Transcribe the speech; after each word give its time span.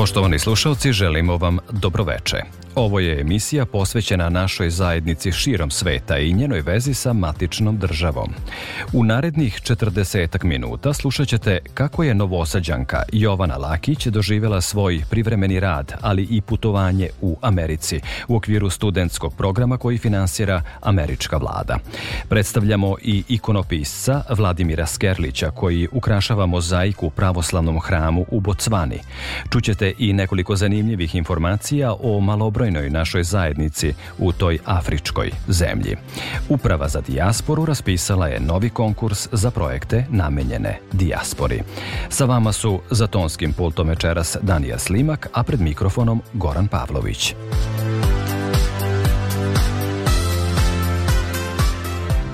Poštovani 0.00 0.38
slušalci, 0.38 0.92
želimo 0.92 1.36
vam 1.36 1.58
dobroveče. 1.70 2.36
Ovo 2.74 3.00
je 3.00 3.20
emisija 3.20 3.66
posvećena 3.66 4.28
našoj 4.28 4.70
zajednici 4.70 5.32
širom 5.32 5.70
sveta 5.70 6.18
i 6.18 6.32
njenoj 6.32 6.60
vezi 6.60 6.94
sa 6.94 7.12
matičnom 7.12 7.78
državom. 7.78 8.30
U 8.92 9.04
narednih 9.04 9.60
40 9.62 10.44
minuta 10.44 10.92
slušat 10.92 11.28
ćete 11.28 11.58
kako 11.74 12.02
je 12.02 12.14
novosađanka 12.14 13.02
Jovana 13.12 13.56
Lakić 13.56 14.06
doživjela 14.06 14.60
svoj 14.60 15.02
privremeni 15.10 15.60
rad, 15.60 15.92
ali 16.00 16.22
i 16.30 16.40
putovanje 16.40 17.08
u 17.20 17.36
Americi 17.42 18.00
u 18.28 18.36
okviru 18.36 18.70
studentskog 18.70 19.34
programa 19.34 19.78
koji 19.78 19.98
finansira 19.98 20.62
američka 20.82 21.36
vlada. 21.36 21.78
Predstavljamo 22.28 22.96
i 23.02 23.24
ikonopisca 23.28 24.22
Vladimira 24.28 24.86
Skerlića 24.86 25.50
koji 25.50 25.88
ukrašava 25.92 26.46
mozaiku 26.46 27.06
u 27.06 27.10
pravoslavnom 27.10 27.80
hramu 27.80 28.26
u 28.30 28.40
Bocvani. 28.40 28.98
Čućete 29.50 29.89
i 29.98 30.12
nekoliko 30.12 30.56
zanimljivih 30.56 31.14
informacija 31.14 31.94
o 32.02 32.20
malobrojnoj 32.20 32.90
našoj 32.90 33.24
zajednici 33.24 33.94
u 34.18 34.32
toj 34.32 34.58
afričkoj 34.64 35.30
zemlji. 35.48 35.96
Uprava 36.48 36.88
za 36.88 37.00
dijasporu 37.00 37.64
raspisala 37.64 38.28
je 38.28 38.40
novi 38.40 38.70
konkurs 38.70 39.28
za 39.32 39.50
projekte 39.50 40.06
namenjene 40.10 40.78
dijaspori. 40.92 41.62
Sa 42.08 42.24
vama 42.24 42.52
su 42.52 42.80
za 42.90 43.06
tonskim 43.06 43.52
pultom 43.52 43.88
večeras 43.88 44.36
Danija 44.42 44.78
Slimak, 44.78 45.28
a 45.32 45.42
pred 45.42 45.60
mikrofonom 45.60 46.22
Goran 46.32 46.68
Pavlović. 46.68 47.34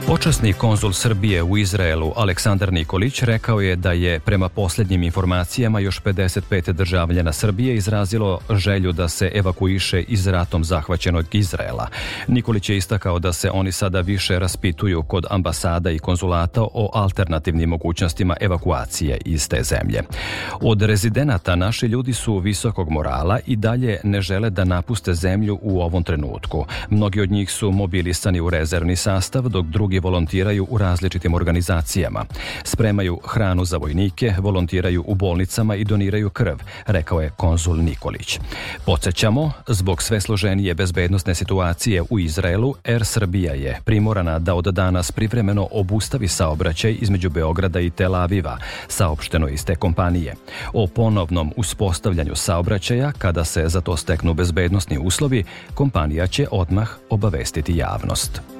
Počasni 0.06 0.52
konzul 0.52 0.92
Srbije 0.92 1.42
u 1.42 1.58
Izraelu 1.58 2.12
Aleksandar 2.16 2.72
Nikolić 2.72 3.22
rekao 3.22 3.60
je 3.60 3.76
da 3.76 3.92
je 3.92 4.20
prema 4.20 4.48
posljednjim 4.48 5.02
informacijama 5.02 5.80
još 5.80 6.02
55 6.02 6.72
državljana 6.72 7.32
Srbije 7.32 7.74
izrazilo 7.74 8.38
želju 8.50 8.92
da 8.92 9.08
se 9.08 9.30
evakuiše 9.34 10.02
iz 10.02 10.26
ratom 10.26 10.64
zahvaćenog 10.64 11.34
Izraela. 11.34 11.88
Nikolić 12.28 12.68
je 12.68 12.76
istakao 12.76 13.18
da 13.18 13.32
se 13.32 13.50
oni 13.50 13.72
sada 13.72 14.00
više 14.00 14.38
raspituju 14.38 15.02
kod 15.02 15.26
ambasada 15.30 15.90
i 15.90 15.98
konzulata 15.98 16.62
o 16.62 16.90
alternativnim 16.94 17.68
mogućnostima 17.68 18.36
evakuacije 18.40 19.18
iz 19.24 19.48
te 19.48 19.62
zemlje. 19.62 20.02
Od 20.60 20.82
rezidenata 20.82 21.56
naši 21.56 21.86
ljudi 21.86 22.12
su 22.12 22.38
visokog 22.38 22.90
morala 22.90 23.38
i 23.46 23.56
dalje 23.56 24.00
ne 24.04 24.20
žele 24.20 24.50
da 24.50 24.64
napuste 24.64 25.14
zemlju 25.14 25.58
u 25.62 25.80
ovom 25.80 26.02
trenutku. 26.02 26.66
Mnogi 26.90 27.20
od 27.20 27.30
njih 27.30 27.50
su 27.50 27.70
mobilisani 27.72 28.40
u 28.40 28.50
rezervni 28.50 28.96
sastav, 28.96 29.48
dok 29.48 29.66
drugi 29.66 29.95
volontiraju 30.00 30.66
u 30.70 30.78
različitim 30.78 31.34
organizacijama. 31.34 32.24
Spremaju 32.64 33.20
hranu 33.24 33.64
za 33.64 33.76
vojnike, 33.76 34.34
volontiraju 34.38 35.04
u 35.06 35.14
bolnicama 35.14 35.74
i 35.76 35.84
doniraju 35.84 36.30
krv, 36.30 36.56
rekao 36.86 37.20
je 37.20 37.30
konzul 37.36 37.76
Nikolić. 37.76 38.38
Podsjećamo, 38.86 39.52
zbog 39.66 40.02
sve 40.02 40.20
složenije 40.20 40.74
bezbednostne 40.74 41.34
situacije 41.34 42.02
u 42.10 42.18
Izraelu, 42.18 42.74
Air 42.84 43.04
Srbija 43.04 43.54
je 43.54 43.80
primorana 43.84 44.38
da 44.38 44.54
od 44.54 44.64
danas 44.64 45.12
privremeno 45.12 45.68
obustavi 45.70 46.28
saobraćaj 46.28 46.96
između 47.00 47.30
Beograda 47.30 47.80
i 47.80 47.90
Tel 47.90 48.14
Aviva, 48.14 48.58
saopšteno 48.88 49.48
iz 49.48 49.64
te 49.64 49.74
kompanije. 49.74 50.34
O 50.72 50.86
ponovnom 50.86 51.52
uspostavljanju 51.56 52.34
saobraćaja, 52.34 53.12
kada 53.18 53.44
se 53.44 53.68
za 53.68 53.80
to 53.80 53.96
steknu 53.96 54.34
bezbednostni 54.34 54.98
uslovi, 54.98 55.44
kompanija 55.74 56.26
će 56.26 56.46
odmah 56.50 56.90
obavestiti 57.10 57.76
javnost. 57.76 58.55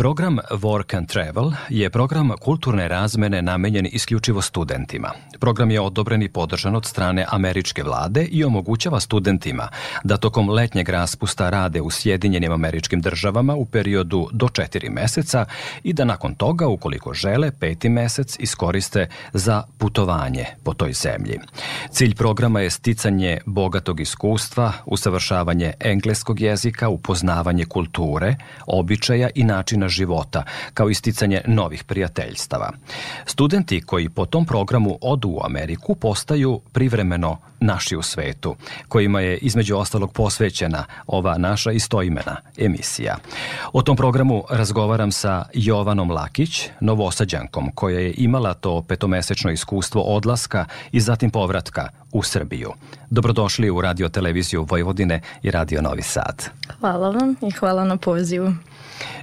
Program 0.00 0.38
Work 0.50 0.96
and 0.96 1.08
Travel 1.08 1.52
je 1.68 1.90
program 1.90 2.30
kulturne 2.40 2.88
razmene 2.88 3.42
namenjen 3.42 3.88
isključivo 3.92 4.42
studentima. 4.42 5.10
Program 5.40 5.70
je 5.70 5.80
odobren 5.80 6.22
i 6.22 6.28
podržan 6.28 6.76
od 6.76 6.86
strane 6.86 7.26
američke 7.28 7.82
vlade 7.82 8.24
i 8.24 8.44
omogućava 8.44 9.00
studentima 9.00 9.68
da 10.04 10.16
tokom 10.16 10.50
letnjeg 10.50 10.88
raspusta 10.88 11.50
rade 11.50 11.80
u 11.80 11.90
Sjedinjenim 11.90 12.52
američkim 12.52 13.00
državama 13.00 13.54
u 13.54 13.64
periodu 13.64 14.28
do 14.32 14.48
četiri 14.48 14.90
meseca 14.90 15.44
i 15.82 15.92
da 15.92 16.04
nakon 16.04 16.34
toga, 16.34 16.68
ukoliko 16.68 17.14
žele, 17.14 17.50
peti 17.60 17.88
mesec 17.88 18.36
iskoriste 18.38 19.08
za 19.32 19.62
putovanje 19.78 20.44
po 20.64 20.74
toj 20.74 20.92
zemlji. 20.92 21.38
Cilj 21.90 22.14
programa 22.14 22.60
je 22.60 22.70
sticanje 22.70 23.38
bogatog 23.46 24.00
iskustva, 24.00 24.72
usavršavanje 24.86 25.72
engleskog 25.80 26.40
jezika, 26.40 26.88
upoznavanje 26.88 27.64
kulture, 27.64 28.36
običaja 28.66 29.28
i 29.34 29.44
načina 29.44 29.89
života, 29.90 30.42
kao 30.74 30.90
isticanje 30.90 31.40
novih 31.46 31.84
prijateljstava. 31.84 32.72
Studenti 33.26 33.80
koji 33.80 34.08
po 34.08 34.26
tom 34.26 34.46
programu 34.46 34.98
odu 35.00 35.28
u 35.28 35.40
Ameriku 35.44 35.94
postaju 35.94 36.60
privremeno 36.72 37.38
naši 37.60 37.96
u 37.96 38.02
svetu, 38.02 38.56
kojima 38.88 39.20
je 39.20 39.38
između 39.38 39.76
ostalog 39.76 40.12
posvećena 40.12 40.84
ova 41.06 41.38
naša 41.38 41.72
istoimena 41.72 42.36
emisija. 42.58 43.16
O 43.72 43.82
tom 43.82 43.96
programu 43.96 44.44
razgovaram 44.50 45.12
sa 45.12 45.44
Jovanom 45.54 46.10
Lakić, 46.10 46.68
novosađankom, 46.80 47.70
koja 47.74 47.98
je 47.98 48.14
imala 48.16 48.54
to 48.54 48.82
petomesečno 48.82 49.50
iskustvo 49.50 50.02
odlaska 50.02 50.64
i 50.92 51.00
zatim 51.00 51.30
povratka 51.30 51.88
u 52.12 52.22
Srbiju. 52.22 52.72
Dobrodošli 53.10 53.70
u 53.70 53.80
radio 53.80 54.08
televiziju 54.08 54.66
Vojvodine 54.70 55.20
i 55.42 55.50
Radio 55.50 55.82
Novi 55.82 56.02
Sad. 56.02 56.50
Hvala 56.80 57.10
vam 57.10 57.36
i 57.42 57.50
hvala 57.50 57.84
na 57.84 57.96
pozivu. 57.96 58.52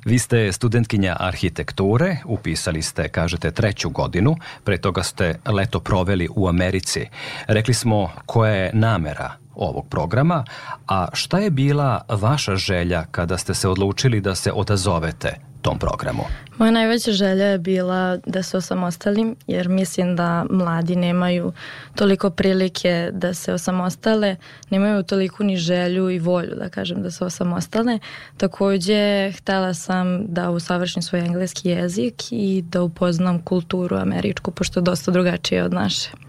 Vi 0.05 0.19
ste 0.19 0.51
studentkinja 0.51 1.15
arhitekture, 1.19 2.17
upisali 2.25 2.81
ste, 2.81 3.09
kažete, 3.09 3.51
treću 3.51 3.89
godinu, 3.89 4.35
pre 4.63 4.77
toga 4.77 5.03
ste 5.03 5.39
leto 5.45 5.79
proveli 5.79 6.29
u 6.35 6.47
Americi. 6.47 7.05
Rekli 7.47 7.73
smo 7.73 8.11
koja 8.25 8.53
je 8.53 8.71
namera 8.73 9.46
ovog 9.57 9.85
programa, 9.89 10.43
a 10.87 11.07
šta 11.13 11.39
je 11.39 11.49
bila 11.49 12.01
vaša 12.09 12.55
želja 12.55 13.05
kada 13.11 13.37
ste 13.37 13.53
se 13.53 13.67
odlučili 13.67 14.21
da 14.21 14.35
se 14.35 14.51
odazovete 14.51 15.39
tom 15.61 15.79
programu? 15.79 16.23
Moja 16.57 16.71
najveća 16.71 17.11
želja 17.11 17.45
je 17.45 17.57
bila 17.57 18.17
da 18.25 18.43
se 18.43 18.57
osamostalim, 18.57 19.35
jer 19.47 19.69
mislim 19.69 20.15
da 20.15 20.45
mladi 20.49 20.95
nemaju 20.95 21.53
toliko 21.95 22.29
prilike 22.29 23.09
da 23.13 23.33
se 23.33 23.53
osamostale, 23.53 24.35
nemaju 24.69 25.03
toliko 25.03 25.43
ni 25.43 25.57
želju 25.57 26.09
i 26.09 26.19
volju, 26.19 26.55
da 26.55 26.69
kažem, 26.69 27.01
da 27.03 27.11
se 27.11 27.25
osamostale. 27.25 27.99
Takođe, 28.37 29.31
htela 29.31 29.73
sam 29.73 30.27
da 30.27 30.49
usavršim 30.49 31.01
svoj 31.01 31.21
engleski 31.21 31.69
jezik 31.69 32.23
i 32.31 32.61
da 32.61 32.81
upoznam 32.81 33.41
kulturu 33.41 33.97
američku, 33.97 34.51
pošto 34.51 34.79
je 34.79 34.83
dosta 34.83 35.11
drugačije 35.11 35.63
od 35.63 35.73
naše. 35.73 36.26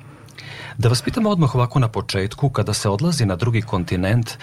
Da 0.78 0.88
vas 0.88 1.02
pitam 1.02 1.26
odmah 1.26 1.54
ovako 1.54 1.78
na 1.78 1.88
početku, 1.88 2.48
kada 2.50 2.72
se 2.72 2.88
odlazi 2.88 3.26
na 3.26 3.36
drugi 3.36 3.62
kontinent, 3.62 4.30
e, 4.30 4.34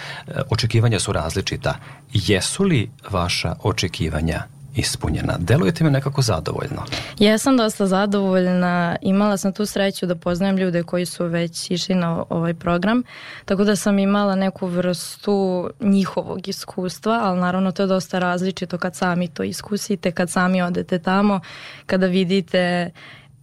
očekivanja 0.50 1.00
su 1.00 1.12
različita. 1.12 1.74
Jesu 2.12 2.64
li 2.64 2.90
vaša 3.10 3.54
očekivanja 3.62 4.42
ispunjena. 4.74 5.36
Delujete 5.38 5.84
me 5.84 5.90
nekako 5.90 6.22
zadovoljno. 6.22 6.82
Ja 7.18 7.38
sam 7.38 7.56
dosta 7.56 7.86
zadovoljna. 7.86 8.96
Imala 9.02 9.36
sam 9.36 9.52
tu 9.52 9.66
sreću 9.66 10.06
da 10.06 10.14
poznajem 10.14 10.56
ljude 10.56 10.82
koji 10.82 11.06
su 11.06 11.26
već 11.26 11.70
išli 11.70 11.94
na 11.94 12.24
ovaj 12.28 12.54
program, 12.54 13.02
tako 13.44 13.64
da 13.64 13.76
sam 13.76 13.98
imala 13.98 14.34
neku 14.34 14.66
vrstu 14.66 15.70
njihovog 15.80 16.48
iskustva, 16.48 17.20
ali 17.22 17.40
naravno 17.40 17.72
to 17.72 17.82
je 17.82 17.86
dosta 17.86 18.18
različito 18.18 18.78
kad 18.78 18.96
sami 18.96 19.28
to 19.28 19.42
iskusite, 19.42 20.12
kad 20.12 20.30
sami 20.30 20.62
odete 20.62 20.98
tamo, 20.98 21.40
kada 21.86 22.06
vidite 22.06 22.90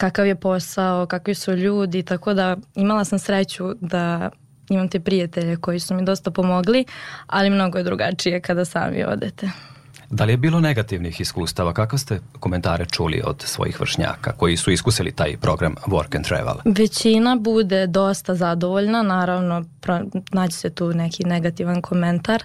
kakav 0.04 0.28
je 0.28 0.36
posao, 0.36 1.06
kakvi 1.06 1.36
su 1.36 1.54
ljudi, 1.54 2.04
tako 2.04 2.34
da 2.34 2.58
imala 2.76 3.06
sam 3.06 3.20
sreću 3.20 3.74
da 3.82 4.30
imam 4.70 4.90
te 4.90 5.00
prijatelje 5.00 5.58
koji 5.58 5.80
su 5.80 5.96
mi 5.96 6.06
dosta 6.06 6.32
pomogli, 6.32 6.86
ali 7.28 7.50
mnogo 7.50 7.78
je 7.78 7.84
drugačije 7.84 8.42
kada 8.42 8.66
sami 8.66 9.04
odete. 9.04 9.50
Da 10.14 10.26
li 10.26 10.34
je 10.34 10.38
bilo 10.38 10.60
negativnih 10.60 11.22
iskustava? 11.22 11.74
Kako 11.74 11.98
ste 11.98 12.20
komentare 12.40 12.86
čuli 12.86 13.22
od 13.26 13.42
svojih 13.42 13.80
vršnjaka 13.80 14.32
koji 14.32 14.58
su 14.58 14.72
iskusili 14.72 15.12
taj 15.12 15.38
program 15.38 15.76
Work 15.88 16.16
and 16.16 16.26
Travel? 16.26 16.56
Većina 16.66 17.36
bude 17.36 17.88
dosta 17.88 18.36
zadovoljna, 18.36 19.02
naravno 19.02 19.66
naći 20.32 20.58
se 20.58 20.70
tu 20.70 20.94
neki 20.94 21.24
negativan 21.24 21.82
komentar, 21.82 22.44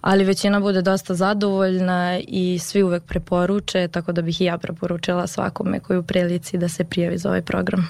ali 0.00 0.24
većina 0.24 0.60
bude 0.60 0.82
dosta 0.82 1.14
zadovoljna 1.14 2.18
i 2.28 2.58
svi 2.58 2.82
uvek 2.82 3.02
preporuče, 3.04 3.88
tako 3.88 4.12
da 4.12 4.22
bih 4.22 4.40
i 4.40 4.44
ja 4.44 4.58
preporučila 4.58 5.26
svakome 5.26 5.80
koji 5.80 5.98
u 5.98 6.02
prilici 6.02 6.58
da 6.58 6.68
se 6.68 6.84
prijavi 6.84 7.18
za 7.18 7.28
ovaj 7.28 7.42
program. 7.42 7.88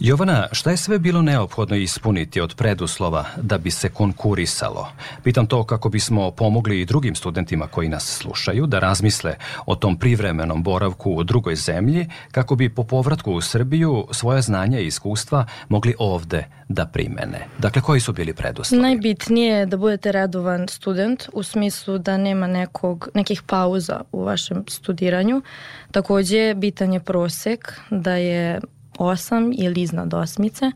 Jovana, 0.00 0.48
šta 0.52 0.70
je 0.70 0.76
sve 0.76 0.98
bilo 0.98 1.22
neophodno 1.22 1.76
ispuniti 1.76 2.40
od 2.40 2.54
preduslova 2.54 3.24
da 3.36 3.58
bi 3.58 3.70
se 3.70 3.88
konkurisalo? 3.88 4.88
Pitam 5.24 5.46
to 5.46 5.64
kako 5.64 5.88
bismo 5.88 6.30
pomogli 6.30 6.80
i 6.80 6.84
drugim 6.84 7.14
studentima 7.14 7.66
koji 7.66 7.88
nas 7.88 8.18
slušaju 8.18 8.66
da 8.66 8.78
razmisle 8.78 9.34
o 9.66 9.74
tom 9.74 9.96
privremenom 9.96 10.62
boravku 10.62 11.10
u 11.10 11.24
drugoj 11.24 11.56
zemlji 11.56 12.06
kako 12.32 12.54
bi 12.54 12.74
po 12.74 12.84
povratku 12.84 13.32
u 13.32 13.40
Srbiju 13.40 14.06
svoje 14.10 14.42
znanja 14.42 14.80
i 14.80 14.86
iskustva 14.86 15.46
mogli 15.68 15.94
ovde 15.98 16.46
da 16.68 16.86
primene. 16.86 17.46
Dakle, 17.58 17.82
koji 17.82 18.00
su 18.00 18.12
bili 18.12 18.34
preduslovi? 18.34 18.82
Najbitnije 18.82 19.54
je 19.54 19.66
da 19.66 19.76
budete 19.76 20.12
redovan 20.12 20.68
student 20.68 21.28
u 21.32 21.42
smislu 21.42 21.98
da 21.98 22.16
nema 22.16 22.46
nekog, 22.46 23.08
nekih 23.14 23.42
pauza 23.42 24.00
u 24.12 24.24
vašem 24.24 24.64
studiranju. 24.68 25.42
Takođe, 25.90 26.54
bitan 26.54 26.92
je 26.92 27.00
prosek 27.00 27.72
da 27.90 28.14
je 28.14 28.60
8 28.98 29.54
ili 29.58 29.82
iznad 29.82 30.14
osmice. 30.14 30.72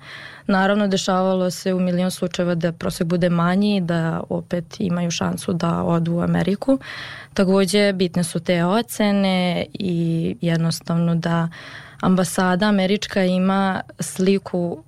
Naravno, 0.47 0.89
dešavalo 0.89 1.51
se 1.51 1.75
u 1.75 1.81
milion 1.81 2.11
slučajeva 2.11 2.55
da 2.55 2.73
prosek 2.73 3.07
bude 3.07 3.31
manji, 3.31 3.81
da 3.81 4.21
opet 4.29 4.77
imaju 4.79 5.11
šansu 5.11 5.53
da 5.53 5.83
odu 5.83 6.15
u 6.15 6.21
Ameriku. 6.21 6.79
Takođe, 7.35 7.93
bitne 7.93 8.25
su 8.25 8.41
te 8.41 8.65
ocene 8.65 9.67
i 9.73 10.37
jednostavno 10.41 11.15
da 11.15 11.49
ambasada 12.01 12.67
američka 12.67 13.25
ima 13.25 13.81
sliku 14.01 14.83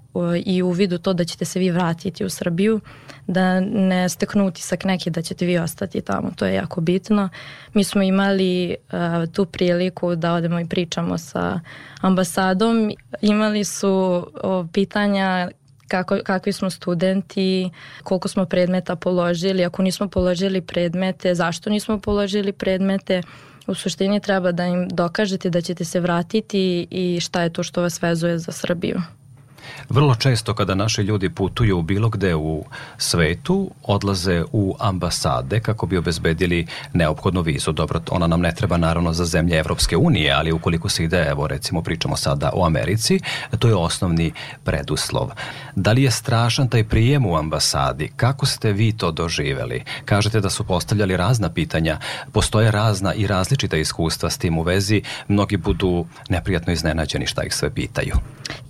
i 0.45 0.63
u 0.63 0.99
to 0.99 1.13
da 1.13 1.25
ćete 1.25 1.45
se 1.45 1.59
vi 1.59 1.71
vratiti 1.71 2.25
u 2.25 2.31
Srbiju, 2.31 2.81
da 3.27 3.61
ne 3.61 4.09
steknu 4.09 4.47
utisak 4.47 4.85
neki 4.85 5.11
da 5.11 5.23
ćete 5.23 5.47
vi 5.47 5.59
ostati 5.59 6.01
tamo, 6.01 6.31
to 6.37 6.47
je 6.47 6.55
jako 6.55 6.81
bitno. 6.81 7.29
Mi 7.75 7.85
smo 7.85 8.03
imali 8.03 8.77
uh, 8.93 9.33
tu 9.33 9.45
priliku 9.45 10.15
da 10.15 10.33
odemo 10.33 10.61
i 10.61 10.69
pričamo 10.69 11.19
sa 11.19 11.61
ambasadom. 12.01 12.93
Imali 13.21 13.65
su 13.65 14.27
o, 14.43 14.67
pitanja 14.73 15.51
kako, 15.89 16.19
kakvi 16.25 16.53
smo 16.53 16.71
studenti, 16.71 17.71
koliko 18.03 18.29
smo 18.29 18.45
predmeta 18.47 18.97
položili, 18.97 19.65
ako 19.65 19.83
nismo 19.83 20.09
položili 20.09 20.61
predmete, 20.61 21.35
zašto 21.35 21.71
nismo 21.71 21.99
položili 21.99 22.53
predmete, 22.53 23.23
u 23.67 23.75
suštini 23.75 24.21
treba 24.21 24.53
da 24.53 24.67
im 24.67 24.89
dokažete 24.89 25.51
da 25.51 25.61
ćete 25.61 25.85
se 25.85 26.01
vratiti 26.01 26.87
i 26.91 27.21
šta 27.21 27.43
je 27.43 27.53
to 27.53 27.63
što 27.63 27.83
vas 27.83 28.03
vezuje 28.03 28.39
za 28.39 28.53
Srbiju. 28.53 29.03
Vrlo 29.89 30.15
često 30.15 30.55
kada 30.55 30.75
naši 30.75 31.03
ljudi 31.03 31.31
putuju 31.31 31.83
bilo 31.83 32.09
gde 32.09 32.35
u 32.35 32.65
svetu, 32.99 33.71
odlaze 33.83 34.45
u 34.53 34.77
ambasade 34.79 35.61
kako 35.61 35.87
bi 35.87 35.97
obezbedili 35.97 36.67
neophodnu 36.93 37.41
vizu. 37.41 37.73
Dobro, 37.73 38.01
ona 38.11 38.27
nam 38.27 38.41
ne 38.41 38.55
treba 38.55 38.77
naravno 38.77 39.13
za 39.13 39.25
zemlje 39.25 39.59
Evropske 39.59 39.97
unije, 39.97 40.33
ali 40.33 40.53
ukoliko 40.53 40.89
se 40.89 41.05
ide, 41.05 41.27
evo 41.31 41.47
recimo 41.47 41.83
pričamo 41.83 42.17
sada 42.17 42.51
o 42.55 42.67
Americi, 42.67 43.21
to 43.59 43.69
je 43.69 43.75
osnovni 43.75 44.33
preduslov. 44.65 45.31
Da 45.77 45.93
li 45.93 46.03
je 46.03 46.11
strašan 46.11 46.69
taj 46.69 46.85
prijem 46.85 47.27
u 47.27 47.37
ambasadi? 47.37 48.13
Kako 48.17 48.47
ste 48.47 48.73
vi 48.73 48.93
to 48.93 49.11
doživeli? 49.11 49.85
Kažete 50.05 50.41
da 50.41 50.51
su 50.51 50.65
postavljali 50.65 51.17
razna 51.17 51.51
pitanja, 51.51 51.99
postoje 52.33 52.71
razna 52.71 53.15
i 53.15 53.27
različita 53.27 53.77
iskustva 53.77 54.31
s 54.31 54.39
tim 54.39 54.59
u 54.59 54.63
vezi, 54.63 55.03
mnogi 55.29 55.57
budu 55.57 56.07
neprijatno 56.29 56.73
iznenađeni 56.73 57.27
šta 57.27 57.43
ih 57.45 57.55
sve 57.55 57.71
pitaju. 57.71 58.15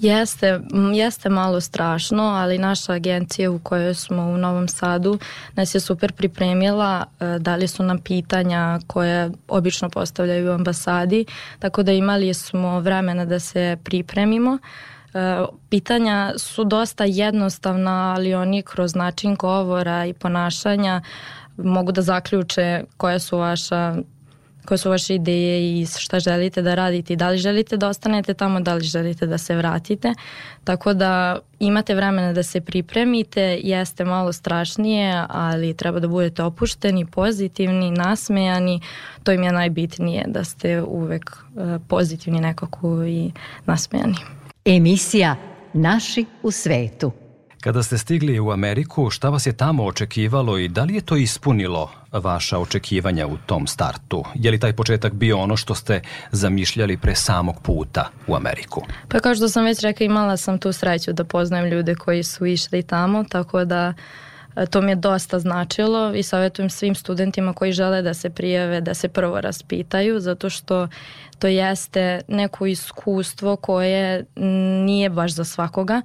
Jeste, 0.00 0.60
jeste 0.94 1.28
malo 1.28 1.60
strašno, 1.60 2.22
ali 2.22 2.58
naša 2.58 2.92
agencija 2.92 3.50
u 3.50 3.58
kojoj 3.58 3.94
smo 3.94 4.22
u 4.22 4.36
Novom 4.36 4.68
Sadu 4.68 5.18
nas 5.54 5.74
je 5.74 5.80
super 5.80 6.12
pripremila, 6.12 7.04
e, 7.20 7.38
dali 7.38 7.68
su 7.68 7.82
nam 7.82 7.98
pitanja 7.98 8.80
koje 8.86 9.30
obično 9.48 9.90
postavljaju 9.90 10.50
u 10.50 10.54
ambasadi, 10.54 11.24
tako 11.58 11.82
da 11.82 11.92
imali 11.92 12.34
smo 12.34 12.80
vremena 12.80 13.24
da 13.24 13.38
se 13.38 13.76
pripremimo. 13.84 14.58
E, 15.14 15.44
pitanja 15.68 16.32
su 16.36 16.64
dosta 16.64 17.04
jednostavna, 17.04 18.14
ali 18.16 18.34
oni 18.34 18.62
kroz 18.62 18.94
način 18.94 19.34
govora 19.34 20.06
i 20.06 20.12
ponašanja 20.12 21.02
mogu 21.56 21.92
da 21.92 22.02
zaključe 22.02 22.84
koja 22.96 23.18
su 23.18 23.38
vaša 23.38 23.96
koje 24.68 24.78
su 24.78 24.90
vaše 24.90 25.14
ideje 25.14 25.80
i 25.80 25.86
šta 25.86 26.20
želite 26.20 26.62
da 26.62 26.74
radite 26.74 27.16
da 27.16 27.28
li 27.28 27.38
želite 27.38 27.76
da 27.76 27.88
ostanete 27.88 28.34
tamo, 28.34 28.60
da 28.60 28.74
li 28.74 28.84
želite 28.84 29.26
da 29.26 29.38
se 29.38 29.56
vratite. 29.56 30.14
Tako 30.64 30.94
da 30.94 31.38
imate 31.58 31.94
vremena 31.94 32.32
da 32.32 32.42
se 32.42 32.60
pripremite, 32.60 33.60
jeste 33.62 34.04
malo 34.04 34.32
strašnije, 34.32 35.24
ali 35.28 35.74
treba 35.74 36.00
da 36.00 36.08
budete 36.08 36.42
opušteni, 36.42 37.06
pozitivni, 37.06 37.90
nasmejani. 37.90 38.80
To 39.22 39.32
im 39.32 39.42
je 39.42 39.52
najbitnije, 39.52 40.24
da 40.26 40.44
ste 40.44 40.82
uvek 40.82 41.30
e, 41.30 41.78
pozitivni 41.88 42.40
nekako 42.40 43.04
i 43.04 43.32
nasmejani. 43.66 44.16
Emisija 44.64 45.36
Naši 45.72 46.24
u 46.42 46.50
svetu. 46.50 47.12
Kada 47.60 47.82
ste 47.82 47.98
stigli 47.98 48.40
u 48.40 48.50
Ameriku, 48.50 49.10
šta 49.10 49.28
vas 49.28 49.46
je 49.46 49.52
tamo 49.52 49.84
očekivalo 49.84 50.58
i 50.58 50.68
da 50.68 50.84
li 50.84 50.94
je 50.94 51.00
to 51.00 51.16
ispunilo 51.16 51.90
vaša 52.12 52.58
očekivanja 52.58 53.26
u 53.26 53.36
tom 53.46 53.66
startu? 53.66 54.24
Je 54.34 54.50
li 54.50 54.60
taj 54.60 54.72
početak 54.72 55.12
bio 55.12 55.38
ono 55.38 55.56
što 55.56 55.74
ste 55.74 56.00
zamišljali 56.32 56.96
pre 56.96 57.14
samog 57.14 57.62
puta 57.62 58.10
u 58.26 58.34
Ameriku? 58.34 58.82
Pa 59.08 59.20
kao 59.20 59.34
što 59.34 59.48
sam 59.48 59.64
već 59.64 59.80
rekla, 59.80 60.06
imala 60.06 60.36
sam 60.36 60.58
tu 60.58 60.72
sreću 60.72 61.12
da 61.12 61.24
poznajem 61.24 61.66
ljude 61.66 61.94
koji 61.94 62.22
su 62.22 62.46
išli 62.46 62.82
tamo, 62.82 63.24
tako 63.24 63.64
da 63.64 63.94
e, 64.56 64.66
to 64.66 64.80
mi 64.80 64.90
je 64.90 64.96
dosta 64.96 65.38
značilo 65.38 66.14
i 66.14 66.22
savjetujem 66.22 66.70
svim 66.70 66.94
studentima 66.94 67.52
koji 67.52 67.72
žele 67.72 68.02
da 68.02 68.14
se 68.14 68.30
prijave 68.30 68.80
da 68.80 68.94
se 68.94 69.08
prvo 69.08 69.40
raspitaju 69.40 70.20
zato 70.20 70.50
što 70.50 70.88
to 71.38 71.46
jeste 71.46 72.20
neko 72.28 72.66
iskustvo 72.66 73.56
koje 73.56 74.24
nije 74.84 75.10
baš 75.10 75.32
za 75.32 75.44
svakoga. 75.44 76.02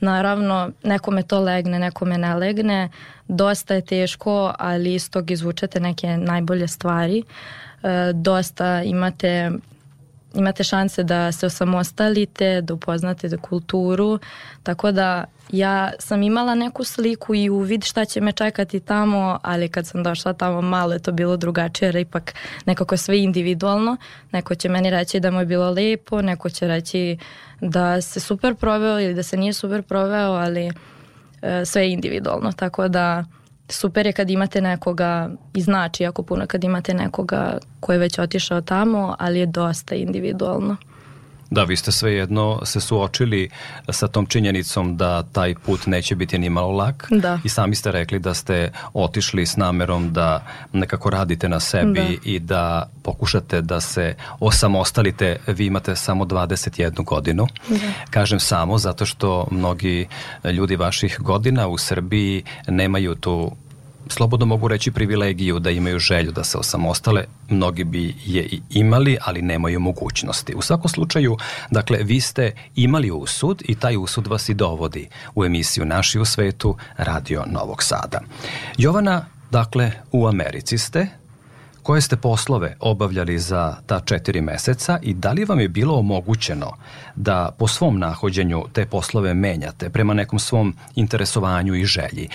Naravno, 0.00 0.70
nekome 0.82 1.22
to 1.22 1.40
legne, 1.40 1.78
nekome 1.78 2.18
ne 2.18 2.34
legne. 2.34 2.88
Dosta 3.28 3.74
je 3.74 3.80
teško, 3.80 4.54
ali 4.58 4.94
iz 4.94 5.10
tog 5.10 5.30
izvučete 5.30 5.80
neke 5.80 6.16
najbolje 6.16 6.68
stvari. 6.68 7.22
E, 7.82 8.12
dosta 8.12 8.82
imate 8.82 9.50
imate 10.36 10.64
šanse 10.64 11.02
da 11.02 11.32
se 11.32 11.46
osamostalite, 11.46 12.60
da 12.60 12.74
upoznate 12.74 13.28
da 13.28 13.36
kulturu, 13.36 14.18
tako 14.62 14.92
da 14.92 15.24
ja 15.50 15.92
sam 15.98 16.22
imala 16.22 16.54
neku 16.54 16.84
sliku 16.84 17.34
i 17.34 17.50
uvid 17.50 17.84
šta 17.84 18.04
će 18.04 18.20
me 18.20 18.32
čekati 18.32 18.80
tamo, 18.80 19.38
ali 19.42 19.68
kad 19.68 19.86
sam 19.86 20.02
došla 20.02 20.32
tamo 20.32 20.60
malo 20.60 20.92
je 20.92 20.98
to 20.98 21.12
bilo 21.12 21.36
drugačije, 21.36 21.86
jer 21.86 21.96
ipak 21.96 22.34
nekako 22.66 22.96
sve 22.96 23.22
individualno. 23.22 23.96
Neko 24.32 24.54
će 24.54 24.68
meni 24.68 24.90
reći 24.90 25.20
da 25.20 25.30
mu 25.30 25.40
je 25.40 25.46
bilo 25.46 25.70
lepo, 25.70 26.22
neko 26.22 26.50
će 26.50 26.66
reći 26.66 27.18
da 27.60 28.00
se 28.00 28.20
super 28.20 28.54
proveo 28.54 29.00
ili 29.00 29.14
da 29.14 29.22
se 29.22 29.36
nije 29.36 29.52
super 29.52 29.82
proveo, 29.82 30.32
ali 30.32 30.70
e, 31.42 31.64
sve 31.64 31.82
je 31.82 31.92
individualno, 31.92 32.52
tako 32.52 32.88
da 32.88 33.24
super 33.68 34.06
je 34.06 34.12
kad 34.12 34.30
imate 34.30 34.60
nekoga 34.60 35.30
i 35.54 35.60
znači 35.60 36.02
jako 36.02 36.22
puno 36.22 36.46
kad 36.46 36.64
imate 36.64 36.94
nekoga 36.94 37.58
ko 37.80 37.92
je 37.92 37.98
već 37.98 38.18
otišao 38.18 38.60
tamo, 38.60 39.16
ali 39.18 39.38
je 39.38 39.46
dosta 39.46 39.94
individualno. 39.94 40.76
Da, 41.50 41.64
vi 41.64 41.76
ste 41.76 41.92
svejedno 41.92 42.60
se 42.64 42.80
suočili 42.80 43.50
sa 43.88 44.08
tom 44.08 44.26
činjenicom 44.26 44.96
da 44.96 45.22
taj 45.22 45.54
put 45.54 45.86
neće 45.86 46.14
biti 46.14 46.38
ni 46.38 46.50
malo 46.50 46.70
lak. 46.70 47.08
Da. 47.10 47.38
I 47.44 47.48
sami 47.48 47.74
ste 47.74 47.92
rekli 47.92 48.18
da 48.18 48.34
ste 48.34 48.72
otišli 48.94 49.46
s 49.46 49.56
namerom 49.56 50.12
da 50.12 50.46
nekako 50.72 51.10
radite 51.10 51.48
na 51.48 51.60
sebi 51.60 52.00
da. 52.00 52.30
i 52.30 52.38
da 52.38 52.90
pokušate 53.02 53.62
da 53.62 53.80
se 53.80 54.14
osamostalite. 54.40 55.36
Vi 55.46 55.66
imate 55.66 55.96
samo 55.96 56.24
21 56.24 57.04
godinu. 57.04 57.46
Da. 57.68 57.76
Kažem 58.10 58.40
samo 58.40 58.78
zato 58.78 59.06
što 59.06 59.48
mnogi 59.50 60.06
ljudi 60.44 60.76
vaših 60.76 61.18
godina 61.20 61.68
u 61.68 61.78
Srbiji 61.78 62.42
nemaju 62.68 63.14
tu 63.14 63.52
slobodno 64.08 64.46
mogu 64.46 64.68
reći 64.68 64.90
privilegiju 64.90 65.58
da 65.58 65.70
imaju 65.70 65.98
želju 65.98 66.32
da 66.32 66.44
se 66.44 66.58
osamostale, 66.58 67.24
mnogi 67.48 67.84
bi 67.84 68.14
je 68.24 68.42
i 68.42 68.60
imali, 68.70 69.18
ali 69.24 69.42
nemaju 69.42 69.80
mogućnosti. 69.80 70.54
U 70.54 70.62
svakom 70.62 70.88
slučaju, 70.88 71.36
dakle, 71.70 71.98
vi 72.02 72.20
ste 72.20 72.52
imali 72.74 73.10
usud 73.10 73.62
i 73.64 73.74
taj 73.74 73.96
usud 73.96 74.26
vas 74.26 74.48
i 74.48 74.54
dovodi 74.54 75.08
u 75.34 75.44
emisiju 75.44 75.84
Naši 75.84 76.18
u 76.18 76.24
svetu, 76.24 76.76
Radio 76.96 77.44
Novog 77.46 77.82
Sada. 77.82 78.20
Jovana, 78.78 79.26
dakle, 79.50 79.92
u 80.12 80.26
Americi 80.26 80.78
ste, 80.78 81.06
koje 81.82 82.00
ste 82.00 82.16
poslove 82.16 82.76
obavljali 82.80 83.38
za 83.38 83.76
ta 83.86 84.00
četiri 84.00 84.40
meseca 84.40 84.98
i 85.02 85.14
da 85.14 85.32
li 85.32 85.44
vam 85.44 85.60
je 85.60 85.68
bilo 85.68 85.98
omogućeno 85.98 86.72
da 87.16 87.50
po 87.58 87.68
svom 87.68 87.98
nahođenju 87.98 88.64
te 88.72 88.86
poslove 88.86 89.34
menjate 89.34 89.90
prema 89.90 90.14
nekom 90.14 90.38
svom 90.38 90.76
interesovanju 90.94 91.74
i 91.74 91.84
želji? 91.84 92.28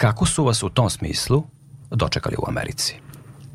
Kako 0.00 0.26
su 0.26 0.44
vas 0.44 0.62
u 0.62 0.68
tom 0.68 0.90
smislu 0.90 1.42
dočekali 1.90 2.36
u 2.38 2.48
Americi? 2.48 2.96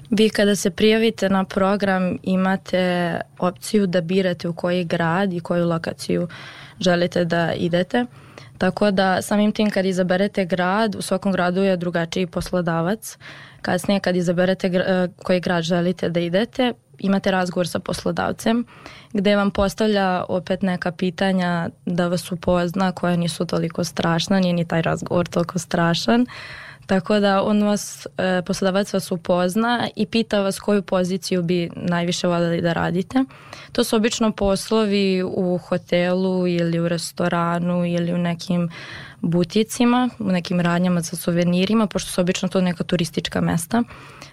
Vi 0.09 0.29
kada 0.29 0.55
se 0.55 0.71
prijavite 0.71 1.29
na 1.29 1.43
program 1.43 2.17
imate 2.23 3.15
opciju 3.39 3.87
da 3.87 4.01
birate 4.01 4.47
u 4.47 4.53
koji 4.53 4.83
grad 4.83 5.33
i 5.33 5.39
koju 5.39 5.67
lokaciju 5.67 6.27
želite 6.79 7.25
da 7.25 7.53
idete. 7.53 8.05
Tako 8.57 8.91
da 8.91 9.21
samim 9.21 9.51
tim 9.51 9.69
kad 9.69 9.85
izaberete 9.85 10.45
grad, 10.45 10.95
u 10.95 11.01
svakom 11.01 11.31
gradu 11.31 11.63
je 11.63 11.77
drugačiji 11.77 12.27
poslodavac. 12.27 13.17
Kasnije 13.61 13.99
kad 13.99 14.15
izaberete 14.15 14.67
e, 14.67 15.07
koji 15.23 15.39
grad 15.39 15.63
želite 15.63 16.09
da 16.09 16.19
idete, 16.19 16.73
imate 16.99 17.31
razgovor 17.31 17.67
sa 17.67 17.79
poslodavcem 17.79 18.65
gde 19.15 19.35
vam 19.35 19.51
postavlja 19.51 20.23
opet 20.29 20.61
neka 20.61 20.91
pitanja 20.91 21.69
da 21.85 22.07
vas 22.07 22.31
upozna 22.31 22.91
koja 22.91 23.15
nisu 23.15 23.45
toliko 23.45 23.83
strašna, 23.83 24.39
nije 24.39 24.53
ni 24.53 24.67
taj 24.67 24.81
razgovor 24.81 25.27
toliko 25.27 25.59
strašan. 25.59 26.25
Tako 26.85 27.19
da 27.19 27.43
on 27.43 27.63
vas, 27.63 28.07
e, 28.17 28.41
poslodavac 28.45 28.93
vas 28.93 29.11
upozna 29.11 29.87
i 29.95 30.05
pita 30.05 30.41
vas 30.41 30.59
koju 30.59 30.81
poziciju 30.81 31.43
bi 31.43 31.69
najviše 31.75 32.27
voljeli 32.27 32.61
da 32.61 32.73
radite. 32.73 33.23
To 33.75 33.83
su 33.83 33.95
obično 33.95 34.31
poslovi 34.31 35.23
u 35.23 35.57
hotelu 35.57 36.47
ili 36.47 36.79
u 36.79 36.87
restoranu 36.87 37.85
ili 37.85 38.13
u 38.13 38.17
nekim 38.17 38.69
buticima, 39.21 40.09
u 40.19 40.31
nekim 40.31 40.59
radnjama 40.59 41.03
sa 41.03 41.15
suvenirima, 41.15 41.87
pošto 41.87 42.11
su 42.11 42.21
obično 42.21 42.49
to 42.49 42.61
neka 42.61 42.83
turistička 42.83 43.41
mesta. 43.41 43.83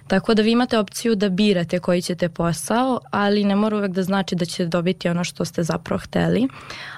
Tako 0.07 0.35
da 0.35 0.43
vi 0.43 0.53
imate 0.53 0.79
opciju 0.79 1.15
da 1.15 1.29
birate 1.29 1.79
koji 1.79 2.03
ćete 2.03 2.29
posao, 2.29 3.01
ali 3.11 3.45
ne 3.45 3.57
mora 3.57 3.77
uvek 3.77 3.93
da 3.93 4.03
znači 4.03 4.35
da 4.35 4.45
ćete 4.45 4.67
dobiti 4.67 5.09
ono 5.09 5.25
što 5.25 5.45
ste 5.45 5.63
zapravo 5.63 5.99
hteli. 5.99 6.49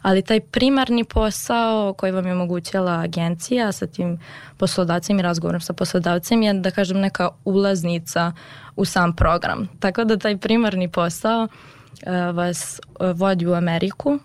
Ali 0.03 0.23
taj 0.23 0.41
primarni 0.41 1.05
posao 1.05 1.93
koji 1.93 2.13
vam 2.13 2.27
je 2.27 2.33
omogućila 2.33 3.01
agencija 3.01 3.73
sa 3.73 3.87
tim 3.87 4.19
poslodavcem 4.57 5.19
i 5.19 5.23
razgovorom 5.23 5.61
sa 5.61 5.73
poslodavcem 5.73 6.43
je 6.43 6.55
da 6.55 6.71
kažem 6.71 7.01
neka 7.01 7.29
ulaznica 7.45 8.33
u 8.77 8.85
sam 8.85 9.17
program. 9.17 9.69
Tako 9.81 10.05
da 10.05 10.17
taj 10.17 10.37
primarni 10.37 10.89
posao 10.89 11.49
vas 12.33 12.81
uh, 13.01 13.11
vodi 13.17 13.47
u 13.47 13.55
Ameriku, 13.55 14.19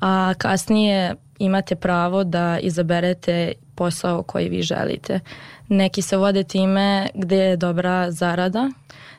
a 0.00 0.34
kasnije 0.38 1.14
imate 1.38 1.76
pravo 1.76 2.24
da 2.24 2.58
izaberete 2.58 3.52
posao 3.74 4.22
koji 4.22 4.48
vi 4.48 4.62
želite. 4.62 5.20
Neki 5.68 6.02
se 6.02 6.16
vode 6.16 6.44
time 6.44 7.08
gde 7.14 7.36
je 7.36 7.56
dobra 7.56 8.10
zarada, 8.10 8.70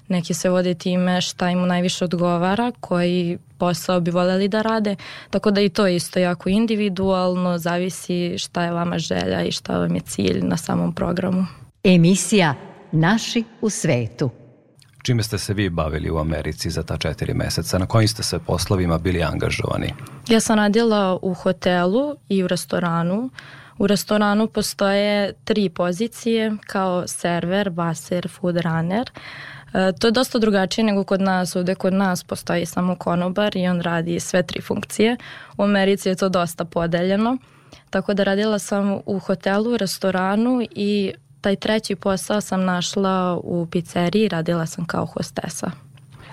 neki 0.07 0.33
se 0.33 0.49
vode 0.49 0.73
time 0.73 1.21
šta 1.21 1.49
im 1.49 1.67
najviše 1.67 2.05
odgovara, 2.05 2.71
koji 2.79 3.37
posao 3.57 3.99
bi 3.99 4.11
voljeli 4.11 4.47
da 4.47 4.61
rade, 4.61 4.95
tako 5.29 5.51
da 5.51 5.61
i 5.61 5.69
to 5.69 5.87
isto 5.87 6.19
jako 6.19 6.49
individualno, 6.49 7.57
zavisi 7.57 8.37
šta 8.37 8.63
je 8.63 8.71
vama 8.71 8.97
želja 8.99 9.43
i 9.43 9.51
šta 9.51 9.77
vam 9.77 9.95
je 9.95 10.01
cilj 10.01 10.41
na 10.41 10.57
samom 10.57 10.95
programu. 10.95 11.45
Emisija 11.83 12.55
Naši 12.93 13.43
u 13.61 13.69
svetu. 13.69 14.29
Čime 15.03 15.23
ste 15.23 15.37
se 15.37 15.53
vi 15.53 15.69
bavili 15.69 16.09
u 16.09 16.17
Americi 16.17 16.69
za 16.69 16.83
ta 16.83 16.97
četiri 16.97 17.33
meseca? 17.33 17.77
Na 17.77 17.85
kojim 17.85 18.07
ste 18.07 18.23
se 18.23 18.39
poslovima 18.39 18.97
bili 18.97 19.23
angažovani? 19.23 19.93
Ja 20.27 20.39
sam 20.39 20.55
radila 20.55 21.19
u 21.21 21.33
hotelu 21.33 22.15
i 22.29 22.43
u 22.43 22.47
restoranu. 22.47 23.29
U 23.77 23.87
restoranu 23.87 24.47
postoje 24.47 25.33
tri 25.43 25.69
pozicije 25.69 26.55
kao 26.67 27.07
server, 27.07 27.69
baser, 27.69 28.29
food 28.29 28.57
runner. 28.57 29.11
E, 29.73 29.91
to 29.99 30.07
je 30.07 30.11
dosta 30.11 30.39
drugačije 30.39 30.85
nego 30.85 31.03
kod 31.03 31.21
nas. 31.21 31.55
Ovde 31.55 31.75
kod 31.75 31.93
nas 31.93 32.23
postoji 32.23 32.65
samo 32.65 32.95
konobar 32.95 33.57
i 33.57 33.67
on 33.67 33.81
radi 33.81 34.19
sve 34.19 34.43
tri 34.43 34.61
funkcije. 34.61 35.17
U 35.57 35.63
Americi 35.63 36.09
je 36.09 36.15
to 36.15 36.29
dosta 36.29 36.65
podeljeno. 36.65 37.37
Tako 37.89 38.13
da 38.13 38.23
radila 38.23 38.59
sam 38.59 38.99
u 39.05 39.19
hotelu, 39.19 39.77
restoranu 39.77 40.61
i 40.71 41.13
taj 41.43 41.55
treći 41.55 41.95
posao 41.95 42.41
sam 42.41 42.63
našla 42.65 43.39
u 43.43 43.67
pizzeriji, 43.71 44.27
radila 44.27 44.65
sam 44.65 44.85
kao 44.85 45.05
hostesa. 45.05 45.71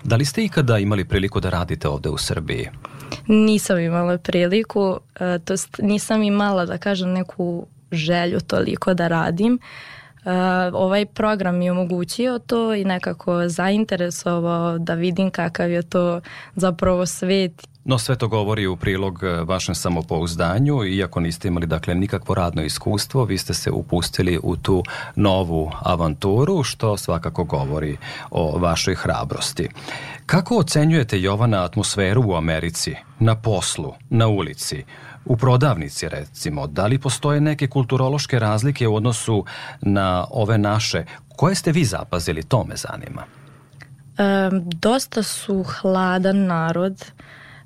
Da 0.05 0.17
li 0.17 0.25
ste 0.25 0.45
ikada 0.45 0.79
imali 0.79 1.05
priliku 1.05 1.41
da 1.41 1.51
radite 1.51 1.89
ovde 1.89 2.09
u 2.09 2.19
Srbiji? 2.19 2.69
Nisam 3.27 3.79
imala 3.79 4.19
priliku, 4.19 5.01
e, 5.21 5.39
to 5.39 5.55
nisam 5.79 6.23
imala 6.23 6.67
da 6.67 6.79
kažem 6.79 7.13
neku 7.13 7.67
želju 7.93 8.41
toliko 8.41 8.95
da 8.95 9.09
radim. 9.09 9.59
Uh, 10.25 10.33
ovaj 10.73 11.07
program 11.07 11.59
mi 11.59 11.65
je 11.65 11.71
omogućio 11.71 12.39
to 12.39 12.75
i 12.75 12.85
nekako 12.85 13.49
zainteresovao 13.49 14.79
da 14.79 14.95
vidim 14.95 15.31
kakav 15.31 15.71
je 15.71 15.83
to 15.83 16.21
zapravo 16.57 17.07
svet 17.07 17.70
No 17.85 17.99
sve 17.99 18.17
to 18.17 18.29
govori 18.29 18.67
u 18.67 18.77
prilog 18.77 19.23
e, 19.23 19.27
vašem 19.27 19.75
samopouzdanju, 19.75 20.85
iako 20.85 21.21
niste 21.21 21.49
imali 21.49 21.67
dakle 21.67 21.95
nikakvo 21.95 22.35
radno 22.35 22.63
iskustvo, 22.63 23.25
vi 23.25 23.39
ste 23.39 23.55
se 23.55 23.71
upustili 23.71 24.39
u 24.43 24.57
tu 24.57 24.83
novu 25.17 25.71
avanturu, 25.81 26.63
što 26.63 26.97
svakako 26.97 27.45
govori 27.45 27.97
o 28.31 28.59
vašoj 28.59 28.95
hrabrosti. 28.95 29.69
Kako 30.27 30.59
ocenjujete 30.59 31.21
Jovana 31.21 31.65
atmosferu 31.65 32.23
u 32.27 32.35
Americi, 32.35 32.95
na 33.19 33.35
poslu, 33.35 33.95
na 34.11 34.27
ulici, 34.27 34.85
u 35.25 35.37
prodavnici 35.37 36.09
recimo, 36.09 36.67
da 36.67 36.87
li 36.87 36.99
postoje 36.99 37.41
neke 37.41 37.67
kulturološke 37.67 38.39
razlike 38.39 38.89
u 38.89 38.95
odnosu 38.95 39.45
na 39.81 40.27
ove 40.31 40.59
naše? 40.59 41.05
Koje 41.37 41.55
ste 41.55 41.73
vi 41.73 41.85
zapazili? 41.85 42.43
To 42.43 42.65
me 42.65 42.77
zanima. 42.77 43.25
E, 44.19 44.51
dosta 44.63 45.23
su 45.23 45.63
hladan 45.63 46.47
narod, 46.47 47.05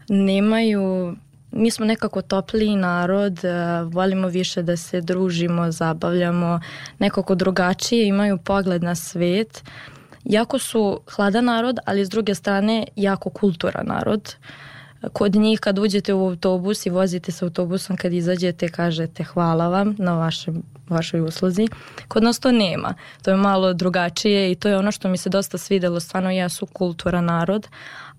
nemaju 0.08 1.16
mi 1.56 1.70
smo 1.70 1.86
nekako 1.86 2.22
topliji 2.22 2.76
narod, 2.76 3.44
e, 3.44 3.82
volimo 3.82 4.28
više 4.28 4.62
da 4.62 4.76
se 4.76 5.00
družimo, 5.00 5.70
zabavljamo, 5.72 6.60
nekako 6.98 7.34
drugačije 7.34 8.08
imaju 8.08 8.38
pogled 8.38 8.82
na 8.82 8.94
svet. 8.94 9.62
Jako 10.24 10.58
su 10.58 11.00
hladan 11.06 11.44
narod, 11.44 11.78
ali 11.84 12.04
s 12.04 12.08
druge 12.08 12.34
strane 12.34 12.86
jako 12.96 13.30
kulturan 13.30 13.86
narod. 13.86 14.36
Kod 15.12 15.34
njih 15.34 15.60
kad 15.60 15.78
uđete 15.78 16.14
u 16.14 16.26
autobus 16.26 16.86
i 16.86 16.90
vozite 16.90 17.32
se 17.32 17.44
autobusom, 17.44 17.96
kad 17.96 18.12
izađete 18.12 18.68
kažete 18.68 19.24
hvala 19.24 19.68
vam 19.68 19.96
na 19.98 20.14
vašem, 20.14 20.62
vašoj 20.88 21.20
usluzi. 21.20 21.68
Kod 22.08 22.22
nas 22.22 22.38
to 22.38 22.52
nema. 22.52 22.94
To 23.22 23.30
je 23.30 23.36
malo 23.36 23.72
drugačije 23.72 24.52
i 24.52 24.54
to 24.54 24.68
je 24.68 24.78
ono 24.78 24.92
što 24.92 25.08
mi 25.08 25.16
se 25.16 25.30
dosta 25.30 25.58
svidelo. 25.58 26.00
Stvarno 26.00 26.30
ja 26.30 26.48
su 26.48 26.66
kulturan 26.66 27.24
narod, 27.24 27.68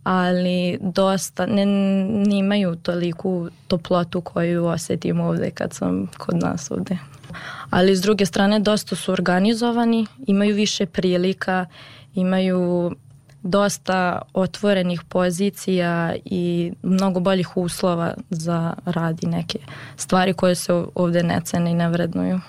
ali 0.05 0.77
dosta, 0.81 1.45
ne, 1.45 1.65
nimaju 2.25 2.75
toliku 2.75 3.50
toplotu 3.67 4.21
koju 4.21 4.65
osetim 4.65 5.19
ovde 5.19 5.51
kad 5.51 5.74
sam 5.74 6.07
kod 6.17 6.35
nas 6.35 6.71
ovde. 6.71 6.97
Ali 7.69 7.95
s 7.95 8.01
druge 8.01 8.25
strane 8.25 8.59
dosta 8.59 8.95
su 8.95 9.12
organizovani, 9.12 10.05
imaju 10.27 10.55
više 10.55 10.85
prilika, 10.85 11.65
imaju 12.15 12.91
dosta 13.41 14.21
otvorenih 14.33 15.01
pozicija 15.09 16.15
i 16.25 16.71
mnogo 16.83 17.19
boljih 17.19 17.57
uslova 17.57 18.13
za 18.29 18.74
rad 18.85 19.24
i 19.24 19.27
neke 19.27 19.59
stvari 19.97 20.33
koje 20.33 20.55
se 20.55 20.74
ovde 20.95 21.24
ne 21.24 21.41
cene 21.43 21.71
i 21.71 21.75
ne 21.75 21.89
vrednuju. 21.89 22.39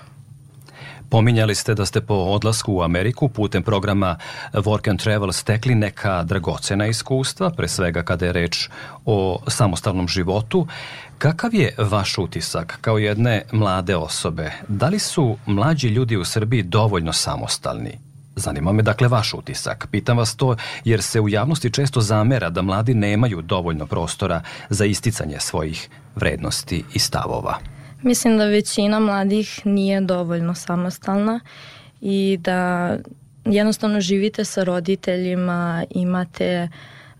Pominjali 1.09 1.55
ste 1.55 1.73
da 1.73 1.85
ste 1.85 2.01
po 2.01 2.13
odlasku 2.13 2.73
u 2.73 2.81
Ameriku 2.81 3.29
putem 3.29 3.63
programa 3.63 4.17
Work 4.53 4.89
and 4.89 4.99
Travel 4.99 5.31
stekli 5.31 5.75
neka 5.75 6.23
dragocena 6.23 6.87
iskustva, 6.87 7.49
pre 7.49 7.67
svega 7.67 8.03
kada 8.03 8.25
je 8.25 8.33
reč 8.33 8.69
o 9.05 9.39
samostalnom 9.47 10.07
životu. 10.07 10.67
Kakav 11.17 11.53
je 11.53 11.75
vaš 11.77 12.17
utisak 12.17 12.77
kao 12.81 12.97
jedne 12.97 13.43
mlade 13.51 13.95
osobe? 13.95 14.51
Da 14.67 14.89
li 14.89 14.99
su 14.99 15.37
mlađi 15.45 15.87
ljudi 15.87 16.17
u 16.17 16.25
Srbiji 16.25 16.63
dovoljno 16.63 17.13
samostalni? 17.13 17.99
Zanima 18.35 18.71
me 18.71 18.83
dakle 18.83 19.07
vaš 19.07 19.33
utisak. 19.33 19.87
Pitam 19.91 20.17
vas 20.17 20.35
to 20.35 20.55
jer 20.85 21.01
se 21.01 21.21
u 21.21 21.29
javnosti 21.29 21.71
često 21.71 22.01
zamera 22.01 22.49
da 22.49 22.61
mladi 22.61 22.93
nemaju 22.93 23.41
dovoljno 23.41 23.85
prostora 23.85 24.41
za 24.69 24.85
isticanje 24.85 25.39
svojih 25.39 25.89
vrednosti 26.15 26.83
i 26.93 26.99
stavova. 26.99 27.76
Mislim 28.01 28.37
da 28.37 28.45
većina 28.45 28.99
mladih 28.99 29.61
nije 29.65 30.01
dovoljno 30.01 30.55
samostalna 30.55 31.39
i 32.01 32.37
da 32.41 32.91
jednostavno 33.45 34.01
živite 34.01 34.45
sa 34.45 34.63
roditeljima, 34.63 35.85
imate 35.89 36.69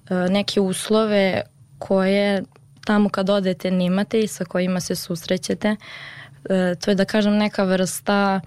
uh, 0.09 0.29
neke 0.29 0.61
uslove 0.61 1.41
koje 1.79 2.43
tamo 2.85 3.09
kad 3.09 3.29
odete 3.29 3.71
nemate 3.71 4.19
i 4.19 4.27
sa 4.27 4.45
kojima 4.45 4.79
se 4.79 4.95
susrećete. 4.95 5.69
Uh, 5.69 6.79
to 6.81 6.91
je 6.91 6.95
da 6.95 7.05
kažem 7.05 7.37
neka 7.37 7.63
vrsta 7.63 8.41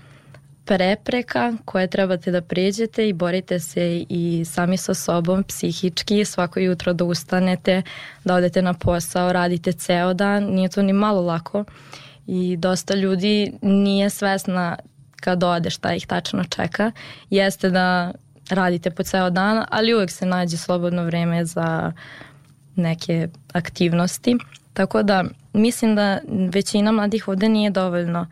prepreka 0.65 1.53
koje 1.65 1.87
trebate 1.87 2.31
da 2.31 2.41
prijeđete 2.41 3.09
i 3.09 3.13
borite 3.13 3.61
se 3.61 4.05
i 4.09 4.45
sami 4.45 4.77
sa 4.77 4.95
sobom 4.95 5.43
psihički 5.45 6.25
svako 6.25 6.61
jutro 6.61 6.93
da 6.93 7.05
ustanete, 7.05 7.83
da 8.25 8.35
odete 8.35 8.63
na 8.63 8.75
posao, 8.75 9.33
radite 9.33 9.73
ceo 9.73 10.15
dan, 10.15 10.45
nije 10.45 10.69
to 10.69 10.83
ni 10.83 10.93
malo 10.93 11.21
lako 11.21 11.65
i 12.31 12.57
dosta 12.57 12.95
ljudi 12.95 13.53
nije 13.63 14.11
svesna 14.11 14.77
kad 15.21 15.45
ode 15.45 15.71
šta 15.71 15.95
ih 15.95 16.07
tačno 16.07 16.45
čeka. 16.45 16.93
Jeste 17.31 17.71
da 17.71 18.13
radite 18.51 18.91
po 18.91 19.03
ceo 19.03 19.31
dan, 19.31 19.65
ali 19.69 19.95
uvek 19.95 20.11
se 20.11 20.27
nađe 20.27 20.57
slobodno 20.57 21.05
vreme 21.05 21.45
za 21.45 21.93
neke 22.77 23.29
aktivnosti. 23.53 24.37
Tako 24.73 25.03
da 25.03 25.25
mislim 25.53 25.95
da 25.97 26.19
većina 26.53 26.93
mladih 26.93 27.29
ovde 27.29 27.49
nije 27.49 27.71
dovoljno 27.71 28.27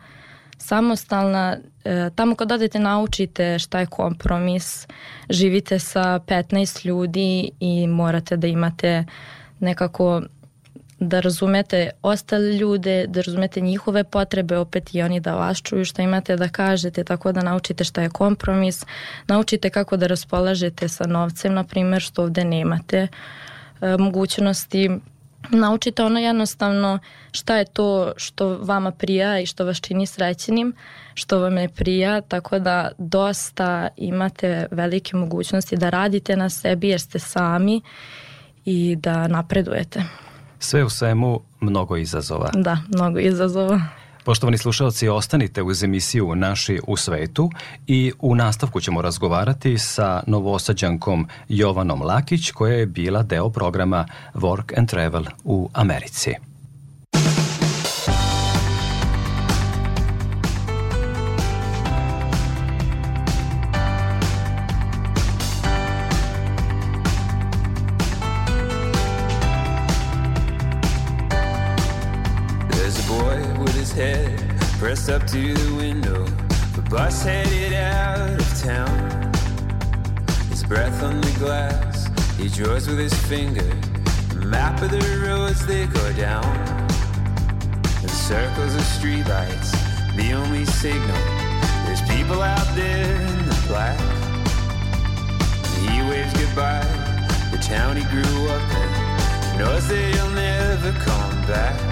samostalna. 0.57 1.57
E, 1.83 2.09
tamo 2.15 2.35
kad 2.35 2.51
odete 2.51 2.79
naučite 2.79 3.59
šta 3.59 3.79
je 3.79 3.85
kompromis, 3.85 4.87
živite 5.29 5.79
sa 5.79 6.19
15 6.27 6.85
ljudi 6.85 7.51
i 7.59 7.87
morate 7.87 8.37
da 8.37 8.47
imate 8.47 9.05
nekako 9.59 10.21
da 10.99 11.19
razumete 11.19 11.89
ostale 12.01 12.53
ljude, 12.53 13.07
da 13.07 13.21
razumete 13.21 13.61
njihove 13.61 14.03
potrebe, 14.03 14.57
opet 14.57 14.95
i 14.95 15.01
oni 15.01 15.19
da 15.19 15.35
vas 15.35 15.61
čuju 15.61 15.85
šta 15.85 16.01
imate 16.01 16.35
da 16.35 16.47
kažete, 16.49 17.03
tako 17.03 17.31
da 17.31 17.41
naučite 17.41 17.83
šta 17.83 18.01
je 18.01 18.09
kompromis, 18.09 18.85
naučite 19.27 19.69
kako 19.69 19.97
da 19.97 20.07
raspolažete 20.07 20.87
sa 20.87 21.07
novcem, 21.07 21.53
na 21.53 21.63
primjer, 21.63 22.01
što 22.01 22.23
ovde 22.23 22.43
nemate 22.45 23.07
e, 23.81 23.97
mogućnosti 23.97 24.89
naučite 25.49 26.03
ono 26.03 26.19
jednostavno 26.19 26.99
šta 27.31 27.57
je 27.57 27.65
to 27.65 28.11
što 28.17 28.57
vama 28.57 28.91
prija 28.91 29.39
i 29.39 29.45
što 29.45 29.65
vas 29.65 29.81
čini 29.81 30.05
srećenim, 30.05 30.73
što 31.13 31.39
vam 31.39 31.57
je 31.57 31.69
prija, 31.69 32.21
tako 32.21 32.59
da 32.59 32.91
dosta 32.97 33.87
imate 33.97 34.67
velike 34.71 35.17
mogućnosti 35.17 35.77
da 35.77 35.89
radite 35.89 36.35
na 36.35 36.49
sebi 36.49 36.89
jer 36.89 37.01
ste 37.01 37.19
sami 37.19 37.81
i 38.65 38.95
da 38.95 39.27
napredujete. 39.27 40.03
Sve 40.59 40.83
u 40.83 40.89
svemu 40.89 41.41
mnogo 41.59 41.97
izazova. 41.97 42.49
Da, 42.53 42.77
mnogo 42.95 43.19
izazova. 43.19 43.81
Poštovani 44.25 44.57
slušalci, 44.57 45.07
ostanite 45.07 45.63
uz 45.63 45.83
emisiju 45.83 46.35
Naši 46.35 46.79
u 46.87 46.97
svetu 46.97 47.49
i 47.87 48.11
u 48.19 48.35
nastavku 48.35 48.79
ćemo 48.81 49.01
razgovarati 49.01 49.77
sa 49.77 50.23
novosađankom 50.27 51.27
Jovanom 51.49 52.01
Lakić 52.01 52.51
koja 52.51 52.73
je 52.73 52.85
bila 52.85 53.23
deo 53.23 53.49
programa 53.49 54.05
Work 54.33 54.77
and 54.77 54.89
Travel 54.89 55.25
u 55.43 55.69
Americi. 55.73 56.48
Pressed 74.79 75.09
up 75.09 75.27
to 75.27 75.53
the 75.53 75.75
window. 75.75 76.25
The 76.73 76.81
bus 76.89 77.21
headed 77.23 77.73
out 77.73 78.31
of 78.31 78.59
town. 78.59 79.31
His 80.49 80.63
breath 80.63 81.03
on 81.03 81.19
the 81.19 81.35
glass, 81.37 82.07
he 82.37 82.47
draws 82.47 82.87
with 82.87 82.97
his 82.97 83.13
finger. 83.25 83.69
The 84.29 84.45
map 84.45 84.81
of 84.81 84.89
the 84.91 85.25
roads 85.27 85.65
they 85.67 85.85
go 85.85 86.13
down. 86.13 86.43
The 88.01 88.07
circles 88.07 88.73
of 88.73 88.81
streetlights, 88.81 89.71
the 90.15 90.31
only 90.33 90.65
signal. 90.65 91.21
There's 91.85 92.01
people 92.03 92.41
out 92.41 92.67
there 92.75 93.13
in 93.13 93.45
the 93.49 93.63
black. 93.67 93.99
He 95.77 96.01
waves 96.09 96.33
goodbye. 96.33 96.87
The 97.51 97.57
town 97.57 97.97
he 97.97 98.03
grew 98.05 98.47
up 98.47 98.71
in 98.81 99.59
knows 99.59 99.87
that 99.89 100.15
he'll 100.15 100.29
never 100.31 100.91
come 100.99 101.47
back. 101.47 101.88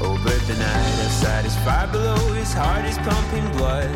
But 0.00 0.40
the 0.46 0.54
night 0.54 0.98
a 0.98 1.04
outside 1.04 1.44
is 1.44 1.56
far 1.56 1.86
below, 1.88 2.16
his 2.32 2.52
heart 2.54 2.84
is 2.86 2.96
pumping 2.98 3.46
blood. 3.58 3.90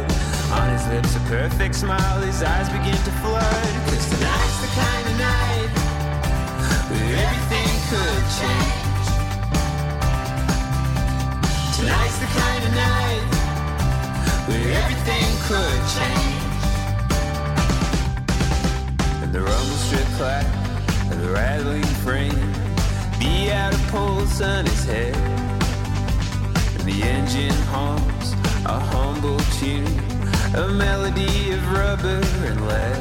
On 0.52 0.68
his 0.70 0.86
lips 0.88 1.16
a 1.16 1.20
perfect 1.20 1.74
smile, 1.74 2.20
his 2.20 2.42
eyes 2.42 2.68
begin 2.68 2.92
to 2.92 3.12
flood. 3.24 3.72
Cause 3.88 4.04
tonight's 4.12 4.58
the 4.60 4.68
kind 4.76 5.06
of 5.08 5.16
night 5.18 5.70
where 6.90 7.16
everything 7.24 7.72
could 7.88 8.24
change. 8.36 9.06
Tonight's 11.76 12.18
the 12.20 12.28
kind 12.36 12.62
of 12.68 12.72
night 12.74 13.24
where 14.48 14.68
everything 14.84 15.28
could 15.48 15.80
change. 15.96 16.52
And 19.22 19.32
the 19.32 19.40
rumble 19.40 19.78
strip 19.86 20.08
clack 20.18 20.46
and 21.10 21.20
the 21.22 21.30
rattling 21.30 21.88
frame, 22.04 22.52
be 23.18 23.50
out 23.50 23.72
of 23.72 23.80
pulse 23.88 24.40
on 24.42 24.66
his 24.66 24.84
head. 24.84 25.43
The 26.84 27.02
engine 27.02 27.58
hums 27.72 28.34
a 28.66 28.78
humble 28.78 29.38
tune, 29.56 29.88
a 30.54 30.68
melody 30.68 31.52
of 31.52 31.72
rubber 31.72 32.20
and 32.44 32.60
lead. 32.68 33.00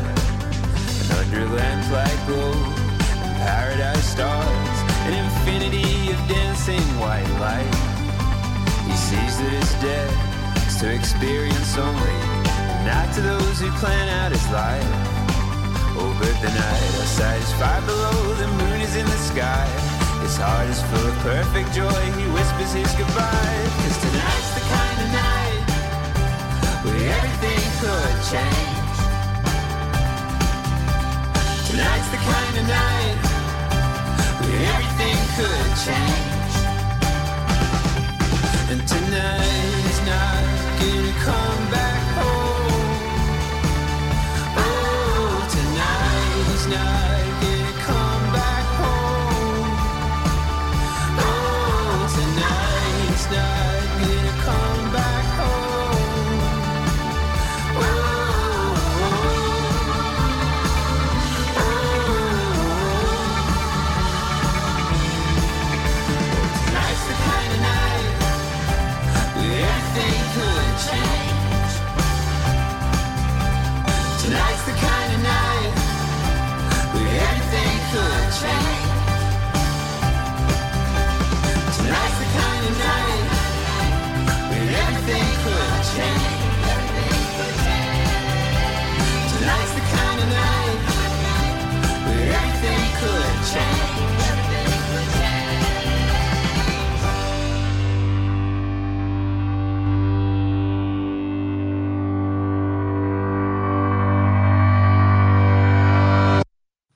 And 1.01 1.11
under 1.19 1.43
lamplight 1.51 2.19
glow 2.25 2.53
and 2.55 3.35
paradise 3.43 4.07
stars, 4.07 4.77
an 5.03 5.13
infinity 5.13 6.11
of 6.11 6.19
dancing 6.29 6.79
white 6.97 7.27
light. 7.43 7.75
He 8.87 8.95
sees 8.95 9.37
that 9.39 9.51
it's 9.51 9.75
dead, 9.81 10.11
it's 10.63 10.79
to 10.79 10.87
experience 10.89 11.77
only, 11.77 12.19
not 12.87 13.13
to 13.15 13.21
those 13.21 13.59
who 13.59 13.69
plan 13.83 14.07
out 14.07 14.31
his 14.31 14.47
life. 14.49 14.87
Oh, 15.99 16.07
Over 16.07 16.31
the 16.39 16.51
night, 16.55 16.92
His 20.33 20.41
heart 20.41 20.67
is 20.67 20.81
full 20.89 21.05
of 21.05 21.15
perfect 21.19 21.69
joy. 21.75 22.03
He 22.17 22.25
whispers 22.33 22.73
his 22.73 22.91
goodbye. 22.97 23.69
Cause 23.85 23.97
tonight's 24.01 24.51
the 24.57 24.65
kind 24.65 24.97
of 25.05 25.09
night 25.13 25.61
where 26.81 27.05
everything 27.17 27.61
could 27.77 28.17
change. 28.33 28.97
Tonight's 31.69 32.09
the 32.09 32.21
kind 32.33 32.55
of 32.57 32.65
night 32.65 33.17
where 34.41 34.57
everything 34.73 35.17
could 35.37 35.69
change. 35.85 36.53
And 38.73 38.81
tonight 38.89 39.85
is 39.85 40.01
not 40.09 40.41
gonna 40.81 41.13
come 41.29 41.62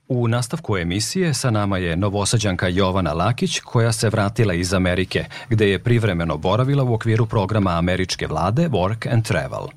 U 0.10 0.28
nastavku 0.28 0.78
emisije 0.78 1.34
sa 1.34 1.52
nama 1.52 1.78
je 1.78 1.96
novosađanka 1.96 2.68
Jovana 2.68 3.14
Lakić 3.14 3.60
koja 3.60 3.92
se 3.92 4.10
vratila 4.10 4.54
iz 4.54 4.74
Amerike, 4.74 5.26
gde 5.50 5.70
je 5.70 5.80
privremeno 5.80 6.38
boravila 6.38 6.84
u 6.84 6.94
okviru 6.94 7.26
programa 7.26 7.72
američke 7.72 8.28
vlade 8.28 8.70
Work 8.70 9.14
and 9.14 9.26
Travel. 9.26 9.68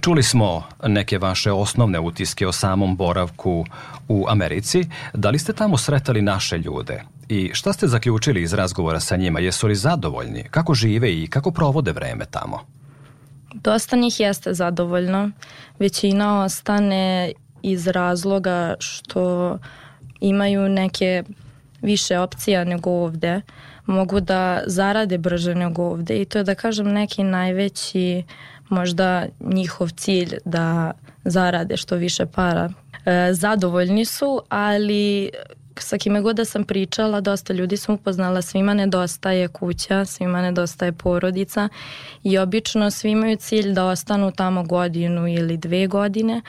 Čuli 0.00 0.22
smo 0.22 0.64
neke 0.86 1.18
vaše 1.18 1.52
osnovne 1.52 2.00
utiske 2.00 2.46
o 2.46 2.52
samom 2.52 2.96
boravku 2.96 3.66
u 4.08 4.26
Americi. 4.28 4.84
Da 5.14 5.30
li 5.30 5.38
ste 5.38 5.52
tamo 5.52 5.78
sretali 5.78 6.22
naše 6.22 6.58
ljude? 6.58 7.02
I 7.28 7.50
šta 7.54 7.72
ste 7.72 7.88
zaključili 7.88 8.42
iz 8.42 8.52
razgovora 8.52 9.00
sa 9.00 9.16
njima? 9.16 9.40
Jesu 9.40 9.66
li 9.66 9.74
zadovoljni? 9.74 10.44
Kako 10.50 10.74
žive 10.74 11.22
i 11.22 11.26
kako 11.26 11.50
provode 11.50 11.92
vreme 11.92 12.24
tamo? 12.30 12.60
Dosta 13.54 13.96
njih 13.96 14.20
jeste 14.20 14.54
zadovoljno. 14.54 15.30
Većina 15.78 16.42
ostane 16.42 17.32
iz 17.70 17.86
razloga 17.86 18.74
što 18.78 19.58
imaju 20.20 20.68
neke 20.68 21.22
više 21.82 22.18
opcija 22.18 22.64
nego 22.64 22.90
ovde. 22.90 23.40
Mogu 23.86 24.20
da 24.20 24.62
zarade 24.66 25.18
brže 25.18 25.54
nego 25.54 25.82
ovde 25.82 26.20
i 26.20 26.24
to 26.24 26.38
je 26.38 26.44
da 26.44 26.54
kažem 26.54 26.92
neki 26.92 27.22
najveći 27.22 28.22
možda 28.68 29.26
njihov 29.40 29.88
cilj 29.90 30.36
da 30.44 30.92
zarade 31.24 31.76
što 31.76 31.96
više 31.96 32.26
para. 32.26 32.70
E, 33.04 33.32
zadovoljni 33.32 34.04
su, 34.04 34.42
ali 34.48 35.30
sa 35.78 35.98
kime 35.98 36.20
god 36.20 36.36
da 36.36 36.44
sam 36.44 36.64
pričala, 36.64 37.20
dosta 37.20 37.52
ljudi 37.52 37.76
sam 37.76 37.94
upoznala, 37.94 38.42
svima 38.42 38.74
nedostaje 38.74 39.48
kuća, 39.48 40.04
svima 40.04 40.42
nedostaje 40.42 40.92
porodica 40.92 41.68
i 42.22 42.38
obično 42.38 42.90
svi 42.90 43.10
imaju 43.10 43.36
cilj 43.36 43.72
da 43.72 43.84
ostanu 43.84 44.30
tamo 44.30 44.62
godinu 44.62 45.28
ili 45.28 45.56
dve 45.56 45.86
godine, 45.86 46.42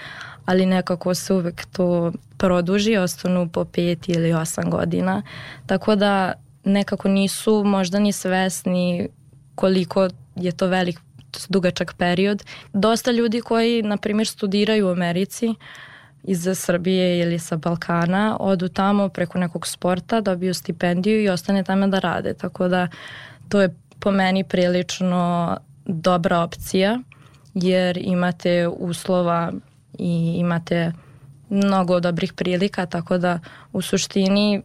ali 0.48 0.66
nekako 0.66 1.16
se 1.16 1.34
uvek 1.34 1.66
to 1.66 2.12
produži, 2.38 2.98
ostanu 2.98 3.50
po 3.50 3.66
pet 3.66 4.10
ili 4.10 4.34
osam 4.34 4.70
godina. 4.70 5.22
Tako 5.66 5.96
da 5.96 6.34
nekako 6.64 7.08
nisu 7.08 7.64
možda 7.64 8.00
ni 8.00 8.12
svesni 8.12 9.10
koliko 9.56 10.10
je 10.36 10.52
to 10.52 10.68
velik 10.68 11.00
dugačak 11.50 11.94
period. 11.98 12.44
Dosta 12.74 13.12
ljudi 13.12 13.42
koji, 13.42 13.82
na 13.84 13.98
primjer, 13.98 14.28
studiraju 14.28 14.88
u 14.88 14.92
Americi, 14.92 15.56
iz 16.24 16.48
Srbije 16.56 17.20
ili 17.20 17.40
sa 17.40 17.58
Balkana, 17.58 18.38
odu 18.40 18.68
tamo 18.68 19.10
preko 19.10 19.38
nekog 19.38 19.68
sporta, 19.68 20.22
dobiju 20.22 20.54
stipendiju 20.54 21.24
i 21.24 21.30
ostane 21.30 21.64
tamo 21.64 21.88
da 21.88 22.00
rade. 22.00 22.34
Tako 22.34 22.68
da 22.68 22.88
to 23.50 23.62
je 23.62 23.76
po 24.00 24.12
meni 24.12 24.44
prilično 24.44 25.58
dobra 25.86 26.40
opcija 26.40 27.00
jer 27.54 27.98
imate 27.98 28.68
uslova 28.68 29.52
i 30.00 30.36
imate 30.38 30.92
mnogo 31.50 32.00
dobrih 32.00 32.34
prilika, 32.34 32.86
tako 32.86 33.18
da 33.18 33.40
u 33.74 33.82
suštini 33.82 34.62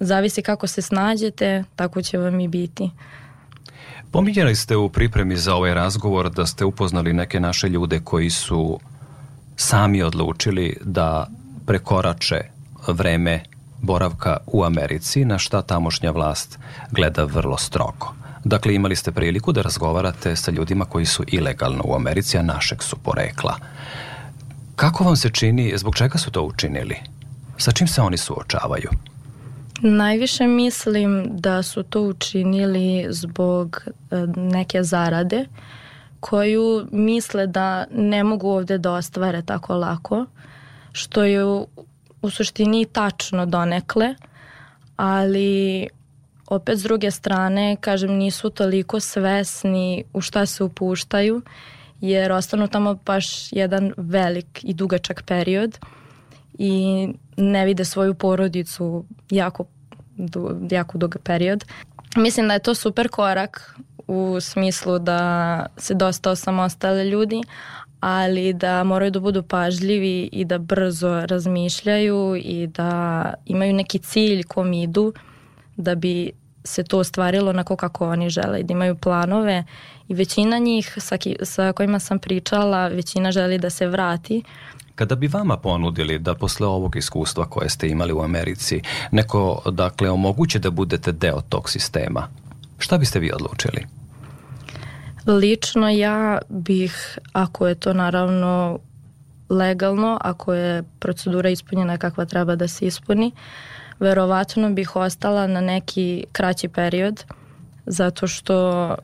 zavisi 0.00 0.42
kako 0.42 0.66
se 0.66 0.82
snađete, 0.82 1.64
tako 1.76 2.02
će 2.02 2.18
vam 2.18 2.40
i 2.40 2.48
biti. 2.48 2.90
Pominjali 4.10 4.54
ste 4.54 4.76
u 4.76 4.88
pripremi 4.88 5.36
za 5.36 5.54
ovaj 5.54 5.74
razgovor 5.74 6.30
da 6.30 6.46
ste 6.46 6.64
upoznali 6.64 7.12
neke 7.12 7.40
naše 7.40 7.68
ljude 7.68 8.00
koji 8.04 8.30
su 8.30 8.80
sami 9.56 10.02
odlučili 10.02 10.76
da 10.84 11.26
prekorače 11.66 12.40
vreme 12.88 13.42
boravka 13.82 14.36
u 14.46 14.64
Americi, 14.64 15.24
na 15.24 15.38
šta 15.38 15.62
tamošnja 15.62 16.10
vlast 16.10 16.58
gleda 16.90 17.24
vrlo 17.24 17.56
strogo. 17.56 18.14
Dakle, 18.44 18.74
imali 18.74 18.96
ste 18.96 19.12
priliku 19.12 19.52
da 19.52 19.62
razgovarate 19.62 20.36
sa 20.36 20.50
ljudima 20.50 20.84
koji 20.84 21.06
su 21.06 21.24
ilegalno 21.26 21.82
u 21.84 21.94
Americi, 21.94 22.38
a 22.38 22.42
našeg 22.42 22.82
su 22.82 22.96
porekla. 22.96 23.56
Kako 24.76 25.04
vam 25.04 25.16
se 25.16 25.30
čini, 25.30 25.72
zbog 25.76 25.96
čega 25.96 26.18
su 26.18 26.30
to 26.30 26.42
učinili? 26.42 26.96
Sa 27.58 27.72
čim 27.72 27.88
se 27.88 28.00
oni 28.02 28.16
suočavaju? 28.16 28.90
Najviše 29.80 30.46
mislim 30.46 31.26
da 31.30 31.62
su 31.62 31.82
to 31.82 32.02
učinili 32.02 33.06
zbog 33.10 33.82
e, 33.86 34.16
neke 34.36 34.82
zarade 34.82 35.46
koju 36.20 36.86
misle 36.92 37.46
da 37.46 37.84
ne 37.90 38.24
mogu 38.24 38.48
ovde 38.48 38.78
da 38.78 38.92
ostvare 38.92 39.42
tako 39.42 39.76
lako, 39.76 40.26
što 40.92 41.24
je 41.24 41.44
u, 41.44 41.68
suštini 42.30 42.84
tačno 42.84 43.46
donekle, 43.46 44.14
ali 44.96 45.88
opet 46.46 46.78
s 46.78 46.82
druge 46.82 47.10
strane, 47.10 47.76
kažem, 47.80 48.12
nisu 48.12 48.50
toliko 48.50 49.00
svesni 49.00 50.04
u 50.12 50.20
šta 50.20 50.46
se 50.46 50.64
upuštaju, 50.64 51.42
jer 52.00 52.32
ostanu 52.32 52.68
tamo 52.68 52.94
baš 52.94 53.52
jedan 53.52 53.92
velik 53.96 54.64
i 54.64 54.74
dugačak 54.74 55.22
period 55.26 55.78
i 56.58 57.08
ne 57.36 57.66
vide 57.66 57.84
svoju 57.84 58.14
porodicu 58.14 59.04
jako, 59.30 59.64
jako 60.70 60.98
dug 60.98 61.16
period. 61.24 61.64
Mislim 62.16 62.48
da 62.48 62.54
je 62.54 62.60
to 62.60 62.74
super 62.74 63.08
korak 63.08 63.74
u 64.06 64.40
smislu 64.40 64.98
da 64.98 65.66
se 65.76 65.94
dosta 65.94 66.30
osamostale 66.30 67.04
ljudi, 67.04 67.40
ali 68.00 68.52
da 68.52 68.84
moraju 68.84 69.10
da 69.10 69.20
budu 69.20 69.42
pažljivi 69.42 70.28
i 70.32 70.44
da 70.44 70.58
brzo 70.58 71.26
razmišljaju 71.26 72.36
i 72.36 72.66
da 72.66 73.34
imaju 73.46 73.72
neki 73.72 73.98
cilj 73.98 74.42
kom 74.42 74.72
idu 74.72 75.12
da 75.76 75.94
bi 75.94 76.32
se 76.66 76.84
to 76.84 76.98
ostvarilo 76.98 77.50
onako 77.50 77.76
kako 77.76 78.08
oni 78.08 78.30
žele 78.30 78.60
i 78.60 78.62
da 78.62 78.72
imaju 78.72 78.94
planove 78.94 79.64
i 80.08 80.14
većina 80.14 80.58
njih 80.58 80.94
sa, 80.98 81.16
ki, 81.16 81.36
sa 81.42 81.72
kojima 81.72 81.98
sam 81.98 82.18
pričala, 82.18 82.88
većina 82.88 83.32
želi 83.32 83.58
da 83.58 83.70
se 83.70 83.86
vrati. 83.86 84.42
Kada 84.94 85.14
bi 85.14 85.26
vama 85.26 85.56
ponudili 85.56 86.18
da 86.18 86.34
posle 86.34 86.66
ovog 86.66 86.96
iskustva 86.96 87.46
koje 87.46 87.68
ste 87.68 87.88
imali 87.88 88.12
u 88.12 88.20
Americi 88.20 88.82
neko 89.10 89.62
dakle 89.70 90.10
omoguće 90.10 90.58
da 90.58 90.70
budete 90.70 91.12
deo 91.12 91.40
tog 91.40 91.70
sistema, 91.70 92.28
šta 92.78 92.98
biste 92.98 93.18
vi 93.18 93.32
odlučili? 93.32 93.86
Lično 95.26 95.88
ja 95.88 96.38
bih, 96.48 97.18
ako 97.32 97.66
je 97.66 97.74
to 97.74 97.92
naravno 97.92 98.78
legalno, 99.48 100.18
ako 100.20 100.54
je 100.54 100.82
procedura 100.98 101.50
ispunjena 101.50 101.98
kakva 101.98 102.24
treba 102.24 102.56
da 102.56 102.68
se 102.68 102.86
ispuni, 102.86 103.32
verovatno 104.00 104.70
bih 104.70 104.96
ostala 104.96 105.46
na 105.46 105.60
neki 105.60 106.24
kraći 106.32 106.68
period, 106.68 107.24
zato 107.86 108.26
što 108.26 108.94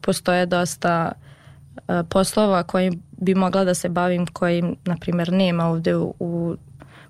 postoje 0.00 0.46
dosta 0.46 1.12
uh, 1.12 1.94
poslova 2.08 2.62
kojim 2.62 3.02
bi 3.10 3.34
mogla 3.34 3.64
da 3.64 3.74
se 3.74 3.88
bavim, 3.88 4.26
kojim, 4.26 4.76
na 4.84 4.96
primjer, 5.00 5.32
nema 5.32 5.66
ovde 5.66 5.96
u, 5.96 6.14
u 6.18 6.56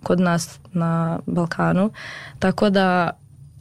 kod 0.02 0.20
nas 0.20 0.60
na 0.72 1.18
Balkanu. 1.26 1.90
Tako 2.38 2.70
da 2.70 3.10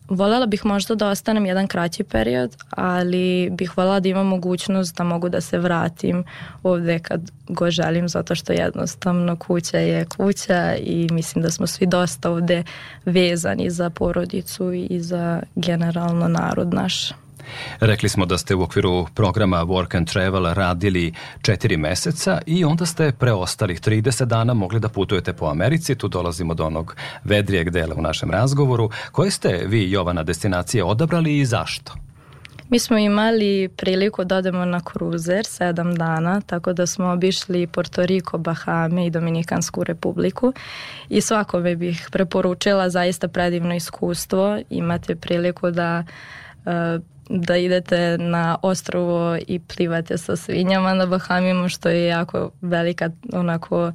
Volela 0.10 0.46
bih 0.46 0.66
možda 0.66 0.96
da 0.96 1.10
ostanem 1.10 1.46
jedan 1.46 1.68
kraći 1.68 2.04
period, 2.04 2.56
ali 2.70 3.50
bih 3.52 3.78
volela 3.78 4.00
da 4.00 4.10
imam 4.10 4.28
mogućnost 4.28 4.96
da 4.98 5.04
mogu 5.04 5.30
da 5.30 5.42
se 5.42 5.58
vratim 5.58 6.24
ovde 6.64 7.00
kad 7.00 7.32
go 7.48 7.72
želim, 7.72 8.10
zato 8.10 8.36
što 8.36 8.54
jednostavno 8.54 9.36
kuća 9.36 9.78
je 9.78 10.06
kuća 10.06 10.76
i 10.76 11.08
mislim 11.12 11.44
da 11.44 11.52
smo 11.52 11.68
svi 11.68 11.86
dosta 11.86 12.32
ovde 12.32 12.64
vezani 13.06 13.70
za 13.70 13.90
porodicu 13.90 14.72
i 14.74 15.00
za 15.00 15.42
generalno 15.56 16.28
narod 16.28 16.74
naš. 16.74 17.12
Rekli 17.80 18.10
smo 18.10 18.26
da 18.26 18.38
ste 18.38 18.56
u 18.56 18.62
okviru 18.62 19.08
programa 19.14 19.66
Work 19.66 19.98
and 19.98 20.08
Travel 20.08 20.54
radili 20.54 21.14
četiri 21.42 21.78
meseca 21.78 22.42
i 22.46 22.66
onda 22.66 22.86
ste 22.86 23.12
preostalih 23.12 23.82
30 23.82 24.26
dana 24.26 24.54
mogli 24.54 24.80
da 24.80 24.90
putujete 24.90 25.34
po 25.34 25.46
Americi. 25.46 25.96
Tu 25.96 26.08
dolazimo 26.08 26.54
do 26.54 26.66
onog 26.66 26.96
vedrijeg 27.24 27.70
dela 27.70 27.96
u 27.98 28.02
našem 28.02 28.32
razgovoru. 28.32 28.90
Koje 29.12 29.32
ste 29.32 29.64
vi, 29.66 29.92
Jovana, 29.92 30.24
destinacije 30.24 30.84
odabrali 30.84 31.40
i 31.40 31.46
zašto? 31.46 31.94
Mi 32.70 32.80
smo 32.80 32.98
imali 32.98 33.70
priliku 33.78 34.24
da 34.24 34.38
odemo 34.38 34.66
na 34.66 34.82
kruzer 34.82 35.46
sedam 35.46 35.96
dana, 35.96 36.42
tako 36.42 36.74
da 36.74 36.86
smo 36.86 37.12
obišli 37.12 37.68
Porto 37.68 38.06
Riko, 38.06 38.38
Bahame 38.38 39.06
i 39.06 39.10
Dominikansku 39.10 39.84
republiku 39.84 40.54
i 41.10 41.22
svakome 41.22 41.76
bih 41.76 42.10
preporučila 42.12 42.90
zaista 42.90 43.28
predivno 43.28 43.76
iskustvo. 43.76 44.60
Imate 44.70 45.16
priliku 45.16 45.72
da 45.72 46.04
uh, 46.66 46.72
da 47.30 47.58
idete 47.58 48.18
na 48.18 48.58
ostrovo 48.62 49.38
i 49.48 49.60
plivate 49.60 50.18
sa 50.18 50.36
svinjama 50.36 50.94
na 50.94 51.06
Bahamima, 51.06 51.70
što 51.70 51.90
je 51.90 52.08
jako 52.08 52.52
velika, 52.62 53.10
onako, 53.34 53.92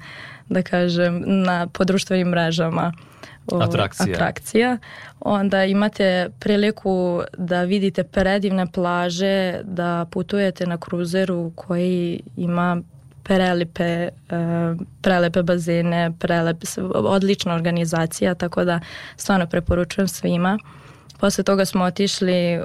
da 0.48 0.62
kažem, 0.62 1.22
na 1.26 1.66
podruštvenim 1.66 2.28
mrežama 2.28 2.92
atrakcija. 3.60 4.14
atrakcija. 4.14 4.78
Onda 5.20 5.64
imate 5.64 6.28
priliku 6.38 7.22
da 7.38 7.62
vidite 7.62 8.04
predivne 8.04 8.66
plaže, 8.66 9.60
da 9.64 10.06
putujete 10.10 10.66
na 10.66 10.78
kruzeru 10.78 11.52
koji 11.54 12.20
ima 12.36 12.82
prelepe, 13.22 14.08
prelepe 15.02 15.42
bazene, 15.42 16.12
prelepe, 16.18 16.66
odlična 16.94 17.54
organizacija, 17.54 18.34
tako 18.34 18.64
da 18.64 18.80
stvarno 19.16 19.46
preporučujem 19.46 20.08
svima. 20.08 20.58
Posle 21.22 21.44
toga 21.44 21.64
smo 21.64 21.84
otišli 21.84 22.58
uh, 22.58 22.64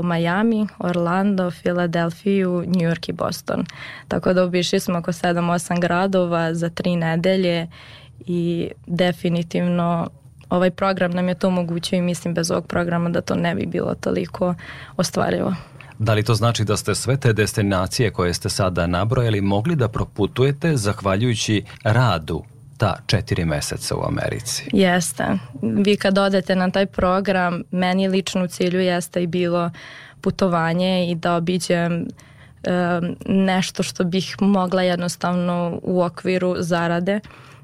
u 0.00 0.02
Miami, 0.02 0.66
Orlando, 0.78 1.50
Filadelfiju, 1.50 2.64
New 2.66 2.90
York 2.90 3.08
i 3.08 3.12
Boston. 3.12 3.64
Tako 4.08 4.32
da 4.32 4.44
obišli 4.44 4.80
smo 4.80 4.98
oko 4.98 5.12
7-8 5.12 5.80
gradova 5.80 6.54
za 6.54 6.68
tri 6.68 6.96
nedelje 6.96 7.68
i 8.26 8.70
definitivno 8.86 10.10
ovaj 10.50 10.70
program 10.70 11.10
nam 11.10 11.28
je 11.28 11.34
to 11.34 11.48
omogućio 11.48 11.96
i 11.96 12.02
mislim 12.02 12.34
bez 12.34 12.50
ovog 12.50 12.66
programa 12.66 13.10
da 13.10 13.20
to 13.20 13.34
ne 13.34 13.54
bi 13.54 13.66
bilo 13.66 13.94
toliko 13.94 14.54
ostvarivo. 14.96 15.54
Da 15.98 16.14
li 16.14 16.22
to 16.22 16.34
znači 16.34 16.64
da 16.64 16.76
ste 16.76 16.94
sve 16.94 17.16
te 17.16 17.32
destinacije 17.32 18.10
koje 18.10 18.34
ste 18.34 18.48
sada 18.48 18.86
nabrojali 18.86 19.40
mogli 19.40 19.76
da 19.76 19.88
proputujete 19.88 20.76
zahvaljujući 20.76 21.64
radu 21.82 22.44
ta 22.80 22.96
četiri 23.06 23.44
meseca 23.44 23.96
u 23.96 24.02
Americi. 24.08 24.64
Jeste. 24.72 25.24
Vi 25.62 25.96
kad 25.96 26.18
odete 26.18 26.56
na 26.56 26.70
taj 26.70 26.86
program, 26.86 27.62
meni 27.70 28.08
lično 28.08 28.44
u 28.44 28.46
cilju 28.46 28.80
jeste 28.80 29.22
i 29.22 29.26
bilo 29.26 29.70
putovanje 30.20 31.10
i 31.10 31.14
da 31.14 31.34
obiđem 31.34 32.06
nešto 33.26 33.82
što 33.82 34.04
bih 34.04 34.36
mogla 34.40 34.82
jednostavno 34.82 35.80
u 35.82 36.02
okviru 36.02 36.54
zarade. 36.58 37.20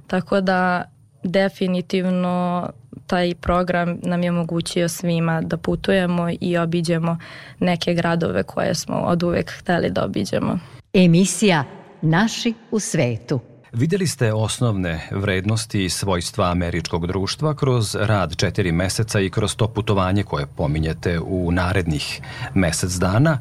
Tako 0.07 0.41
da 0.41 0.85
definitivno 1.23 2.69
taj 3.07 3.35
program 3.35 3.99
nam 4.03 4.23
je 4.23 4.31
omogućio 4.31 4.89
svima 4.89 5.41
da 5.41 5.57
putujemo 5.57 6.29
i 6.41 6.59
obiđemo 6.59 7.19
neke 7.59 7.95
gradove 7.95 8.43
koje 8.43 8.75
smo 8.75 8.97
od 8.97 9.23
uvek 9.23 9.53
hteli 9.59 9.91
da 9.91 10.05
obiđemo. 10.05 10.59
Emisija 10.93 11.65
Naši 12.03 12.55
u 12.71 12.81
svetu. 12.81 13.41
Videli 13.77 14.07
ste 14.07 14.33
osnovne 14.33 15.09
vrednosti 15.11 15.85
i 15.85 15.91
svojstva 15.91 16.51
američkog 16.51 17.07
društva 17.07 17.55
kroz 17.55 17.95
rad 17.95 18.37
četiri 18.37 18.73
meseca 18.73 19.21
i 19.21 19.31
kroz 19.31 19.57
to 19.57 19.69
putovanje 19.69 20.23
koje 20.23 20.47
pominjete 20.47 21.21
u 21.21 21.53
narednih 21.53 22.21
mesec 22.55 22.93
dana. 22.93 23.39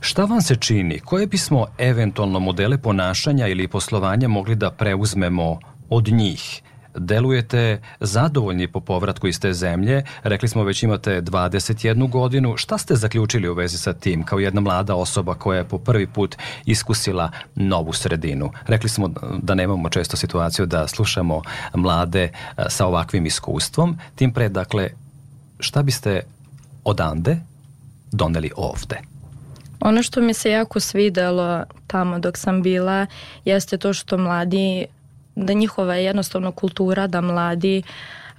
Šta 0.00 0.24
vam 0.24 0.40
se 0.40 0.56
čini? 0.56 0.98
Koje 0.98 1.26
bismo 1.26 1.66
eventualno 1.78 2.40
modele 2.40 2.78
ponašanja 2.78 3.46
ili 3.46 3.68
poslovanja 3.68 4.28
mogli 4.28 4.54
da 4.54 4.70
preuzmemo 4.70 5.58
od 5.90 6.08
njih? 6.08 6.62
Delujete 6.96 7.80
zadovoljni 8.00 8.68
po 8.68 8.80
povratku 8.80 9.26
iz 9.26 9.40
te 9.40 9.52
zemlje. 9.52 10.02
Rekli 10.22 10.48
smo 10.48 10.64
već 10.64 10.82
imate 10.82 11.22
21 11.22 12.10
godinu. 12.10 12.56
Šta 12.56 12.78
ste 12.78 12.94
zaključili 12.94 13.48
u 13.48 13.54
vezi 13.54 13.78
sa 13.78 13.92
tim 13.92 14.22
kao 14.22 14.38
jedna 14.38 14.60
mlada 14.60 14.94
osoba 14.94 15.34
koja 15.34 15.58
je 15.58 15.64
po 15.64 15.78
prvi 15.78 16.06
put 16.06 16.36
iskusila 16.64 17.30
novu 17.54 17.92
sredinu? 17.92 18.50
Rekli 18.66 18.88
smo 18.88 19.08
da 19.42 19.54
nemamo 19.54 19.88
često 19.88 20.16
situaciju 20.16 20.66
da 20.66 20.88
slušamo 20.88 21.42
mlade 21.74 22.22
e, 22.22 22.30
sa 22.68 22.86
ovakvim 22.86 23.26
iskustvom. 23.26 23.98
Tim 24.14 24.32
pre, 24.32 24.48
dakle, 24.48 24.88
šta 25.60 25.82
biste 25.82 26.20
odande 26.84 27.36
doneli 28.12 28.50
ovde? 28.56 29.00
Ono 29.80 30.02
što 30.02 30.20
mi 30.20 30.34
se 30.34 30.50
jako 30.50 30.80
svidelo 30.80 31.64
tamo 31.86 32.18
dok 32.18 32.38
sam 32.38 32.62
bila 32.62 33.06
jeste 33.44 33.78
to 33.78 33.92
što 33.92 34.18
mladi 34.18 34.86
da 35.36 35.52
njihova 35.52 35.94
je 35.94 36.04
jednostavno 36.04 36.52
kultura 36.52 37.06
da 37.06 37.20
mladi 37.20 37.82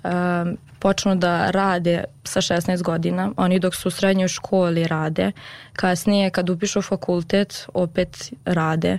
um, 0.04 0.58
počnu 0.80 1.16
da 1.16 1.52
rade 1.52 2.04
sa 2.24 2.42
16 2.42 2.84
godina. 2.84 3.32
Oni 3.38 3.60
dok 3.60 3.76
su 3.76 3.88
u 3.88 3.92
srednjoj 3.92 4.28
školi 4.28 4.88
rade, 4.88 5.32
kasnije 5.74 6.30
kad 6.30 6.50
upišu 6.50 6.82
fakultet 6.82 7.68
opet 7.74 8.34
rade. 8.46 8.98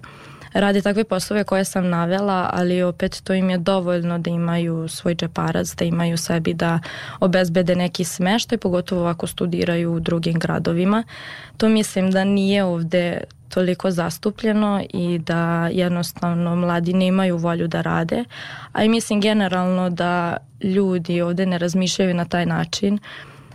Rade 0.52 0.82
takve 0.82 1.04
poslove 1.04 1.44
koje 1.44 1.64
sam 1.64 1.88
navela, 1.88 2.50
ali 2.52 2.82
opet 2.82 3.20
to 3.24 3.34
im 3.34 3.50
je 3.50 3.58
dovoljno 3.58 4.18
da 4.18 4.30
imaju 4.30 4.88
svoj 4.88 5.14
džeparac, 5.14 5.74
da 5.74 5.84
imaju 5.84 6.16
sebi 6.16 6.54
da 6.54 6.78
obezbede 7.20 7.76
neki 7.76 8.04
smeštaj, 8.04 8.58
pogotovo 8.58 9.06
ako 9.06 9.26
studiraju 9.26 9.92
u 9.92 10.00
drugim 10.00 10.38
gradovima. 10.38 11.04
To 11.56 11.68
mislim 11.68 12.10
da 12.10 12.24
nije 12.24 12.64
ovde 12.64 13.20
toliko 13.48 13.90
zastupljeno 13.90 14.82
i 14.90 15.18
da 15.18 15.68
jednostavno 15.72 16.56
mladi 16.56 16.92
nemaju 16.92 17.36
volju 17.36 17.68
da 17.68 17.80
rade, 17.80 18.24
a 18.72 18.84
i 18.84 18.88
mislim 18.88 19.20
generalno 19.20 19.90
da 19.90 20.36
ljudi 20.62 21.20
ovde 21.20 21.46
ne 21.46 21.58
razmišljaju 21.58 22.14
na 22.14 22.24
taj 22.24 22.46
način, 22.46 22.98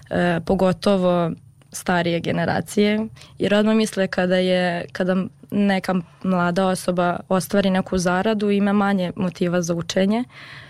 e, 0.10 0.40
pogotovo 0.46 1.32
starije 1.74 2.20
generacije, 2.20 3.08
jer 3.40 3.54
odmah 3.54 3.76
misle 3.76 4.08
kada 4.08 4.38
je 4.38 4.86
kada 4.92 5.16
neka 5.52 5.96
mlada 6.24 6.68
osoba 6.68 7.20
ostvari 7.30 7.70
neku 7.70 7.98
zaradu 7.98 8.50
ima 8.50 8.74
manje 8.74 9.12
motiva 9.16 9.62
za 9.62 9.76
učenje, 9.76 10.24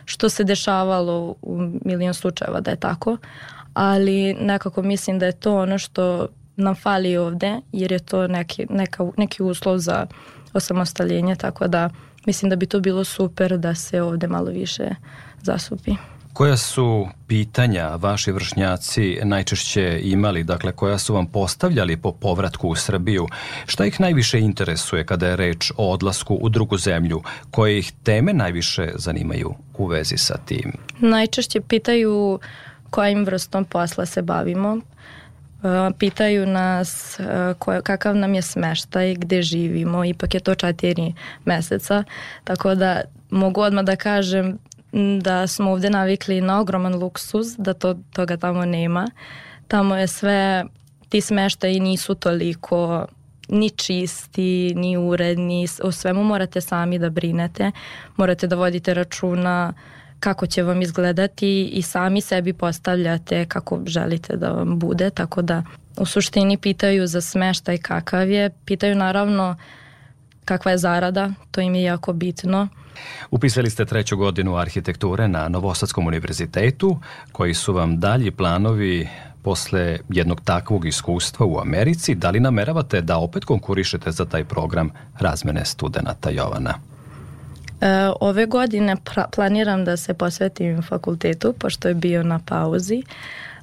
što 0.05 0.29
se 0.29 0.43
dešavalo 0.43 1.35
u 1.41 1.57
milion 1.85 2.13
slučajeva 2.13 2.59
da 2.59 2.71
je 2.71 2.77
tako, 2.77 3.17
ali 3.73 4.33
nekako 4.33 4.81
mislim 4.81 5.19
da 5.19 5.25
je 5.25 5.31
to 5.31 5.55
ono 5.55 5.77
što 5.77 6.27
nam 6.55 6.75
fali 6.75 7.17
ovde, 7.17 7.59
jer 7.71 7.91
je 7.91 7.99
to 7.99 8.27
neki, 8.27 8.65
neka, 8.69 9.11
neki 9.17 9.43
uslov 9.43 9.77
za 9.77 10.05
osamostaljenje, 10.53 11.35
tako 11.35 11.67
da 11.67 11.89
mislim 12.25 12.49
da 12.49 12.55
bi 12.55 12.65
to 12.65 12.79
bilo 12.79 13.03
super 13.03 13.57
da 13.57 13.75
se 13.75 14.01
ovde 14.01 14.27
malo 14.27 14.51
više 14.51 14.89
zasupi. 15.41 15.95
Koja 16.33 16.57
su 16.57 17.07
pitanja 17.27 17.95
vaši 17.95 18.31
vršnjaci 18.31 19.19
najčešće 19.23 19.99
imali, 20.03 20.43
dakle 20.43 20.71
koja 20.71 20.97
su 20.97 21.13
vam 21.13 21.25
postavljali 21.25 21.97
po 21.97 22.11
povratku 22.11 22.69
u 22.69 22.75
Srbiju? 22.75 23.27
Šta 23.65 23.85
ih 23.85 23.99
najviše 23.99 24.39
interesuje 24.39 25.05
kada 25.05 25.27
je 25.27 25.35
reč 25.35 25.71
o 25.77 25.91
odlasku 25.91 26.35
u 26.35 26.49
drugu 26.49 26.77
zemlju? 26.77 27.21
Koje 27.51 27.79
ih 27.79 27.91
teme 28.03 28.33
najviše 28.33 28.91
zanimaju 28.95 29.53
u 29.77 29.85
vezi 29.85 30.17
sa 30.17 30.37
tim? 30.45 30.73
Najčešće 30.99 31.61
pitaju 31.61 32.39
kojim 32.89 33.25
vrstom 33.25 33.65
posla 33.65 34.05
se 34.05 34.21
bavimo, 34.21 34.77
pitaju 35.99 36.45
nas 36.45 37.19
koje, 37.59 37.81
kakav 37.81 38.15
nam 38.15 38.33
je 38.33 38.41
smeštaj, 38.41 39.15
gde 39.15 39.41
živimo, 39.41 40.05
ipak 40.05 40.33
je 40.33 40.39
to 40.39 40.55
četiri 40.55 41.13
meseca, 41.45 42.03
tako 42.43 42.75
da 42.75 43.01
mogu 43.29 43.61
odmah 43.61 43.85
da 43.85 43.95
kažem 43.95 44.57
da 45.21 45.47
smo 45.47 45.71
ovde 45.71 45.89
navikli 45.89 46.41
na 46.41 46.59
ogroman 46.59 46.95
luksuz, 46.95 47.55
da 47.57 47.73
to, 47.73 47.95
toga 48.13 48.37
tamo 48.37 48.65
nema. 48.65 49.07
Tamo 49.67 49.95
je 49.95 50.07
sve, 50.07 50.65
ti 51.09 51.21
smeštaji 51.21 51.79
nisu 51.79 52.15
toliko 52.15 53.05
ni 53.49 53.69
čisti, 53.69 54.73
ni 54.75 54.97
uredni, 54.97 55.67
o 55.83 55.91
svemu 55.91 56.23
morate 56.23 56.61
sami 56.61 56.99
da 56.99 57.09
brinete, 57.09 57.71
morate 58.15 58.47
da 58.47 58.55
vodite 58.55 58.93
računa 58.93 59.73
kako 60.19 60.47
će 60.47 60.63
vam 60.63 60.81
izgledati 60.81 61.65
i 61.65 61.81
sami 61.81 62.21
sebi 62.21 62.53
postavljate 62.53 63.45
kako 63.45 63.81
želite 63.85 64.37
da 64.37 64.49
vam 64.49 64.79
bude, 64.79 65.09
tako 65.09 65.41
da 65.41 65.63
u 65.97 66.05
suštini 66.05 66.57
pitaju 66.57 67.07
za 67.07 67.21
smeštaj 67.21 67.77
kakav 67.77 68.29
je, 68.29 68.49
pitaju 68.65 68.95
naravno 68.95 69.55
kakva 70.45 70.71
je 70.71 70.77
zarada, 70.77 71.31
to 71.51 71.61
im 71.61 71.75
je 71.75 71.83
jako 71.83 72.13
bitno. 72.13 72.67
Upisali 73.31 73.69
ste 73.69 73.85
treću 73.85 74.17
godinu 74.17 74.57
arhitekture 74.57 75.27
na 75.27 75.49
Novosadskom 75.49 76.07
univerzitetu, 76.07 76.99
koji 77.31 77.53
su 77.53 77.73
vam 77.73 77.99
dalji 77.99 78.31
planovi 78.31 79.07
posle 79.43 79.97
jednog 80.09 80.41
takvog 80.41 80.85
iskustva 80.85 81.45
u 81.45 81.59
Americi, 81.59 82.15
da 82.15 82.29
li 82.29 82.39
nameravate 82.39 83.01
da 83.01 83.17
opet 83.17 83.45
konkurišete 83.45 84.11
za 84.11 84.25
taj 84.25 84.43
program 84.43 84.91
razmene 85.19 85.65
studenta 85.65 86.29
Jovana? 86.29 86.73
E, 87.81 88.09
ove 88.21 88.45
godine 88.45 88.95
planiram 89.35 89.85
da 89.85 89.97
se 89.97 90.13
posvetim 90.13 90.81
fakultetu, 90.81 91.53
pošto 91.53 91.87
je 91.87 91.93
bio 91.93 92.23
na 92.23 92.39
pauzi. 92.45 93.03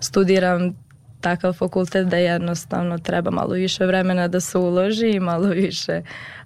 Studiram 0.01 0.75
takav 1.21 1.53
fakultet 1.53 2.07
da 2.07 2.17
jednostavno 2.17 2.99
treba 2.99 3.31
malo 3.31 3.55
više 3.55 3.87
vremena 3.87 4.29
da 4.29 4.41
se 4.41 4.59
uloži 4.59 5.11
i 5.11 5.21
malo 5.21 5.49
više 5.49 6.03
uh, 6.05 6.40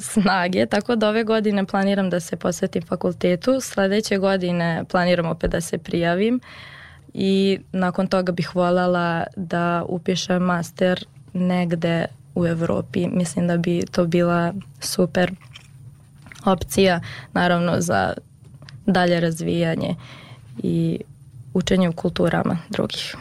snage, 0.00 0.66
tako 0.66 0.96
da 0.96 1.08
ove 1.08 1.24
godine 1.24 1.66
planiram 1.66 2.10
da 2.10 2.20
se 2.20 2.36
posvetim 2.36 2.82
fakultetu, 2.82 3.60
sledeće 3.60 4.18
godine 4.18 4.84
planiram 4.90 5.26
opet 5.26 5.50
da 5.50 5.60
se 5.60 5.78
prijavim 5.78 6.40
i 7.14 7.60
nakon 7.72 8.06
toga 8.06 8.32
bih 8.32 8.56
voljela 8.56 9.24
da 9.36 9.84
upišem 9.88 10.42
master 10.42 11.04
negde 11.32 12.06
u 12.34 12.46
Evropi. 12.46 13.08
Mislim 13.08 13.46
da 13.46 13.56
bi 13.56 13.82
to 13.90 14.04
bila 14.06 14.52
super 14.80 15.32
opcija 16.44 17.00
naravno 17.32 17.80
za 17.80 18.14
dalje 18.86 19.20
razvijanje 19.20 19.94
i 20.62 21.00
učenje 21.54 21.88
u 21.88 21.92
kulturama 21.92 22.58
drugih. 22.70 23.16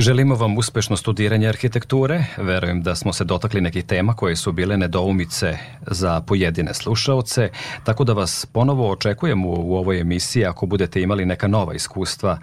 Želimo 0.00 0.34
vam 0.34 0.58
uspešno 0.58 0.96
studiranje 0.96 1.48
arhitekture. 1.48 2.24
Verujem 2.36 2.82
da 2.82 2.94
smo 2.94 3.12
se 3.12 3.24
dotakli 3.24 3.60
nekih 3.60 3.84
tema 3.84 4.14
koje 4.14 4.36
su 4.36 4.52
bile 4.52 4.76
nedoumice 4.76 5.58
za 5.86 6.20
pojedine 6.20 6.74
slušaoce, 6.74 7.50
tako 7.84 8.04
da 8.04 8.12
vas 8.12 8.46
ponovo 8.52 8.90
očekujemo 8.90 9.48
u 9.48 9.76
ovoj 9.76 10.00
emisiji 10.00 10.44
ako 10.44 10.66
budete 10.66 11.02
imali 11.02 11.24
neka 11.24 11.48
nova 11.48 11.74
iskustva 11.74 12.38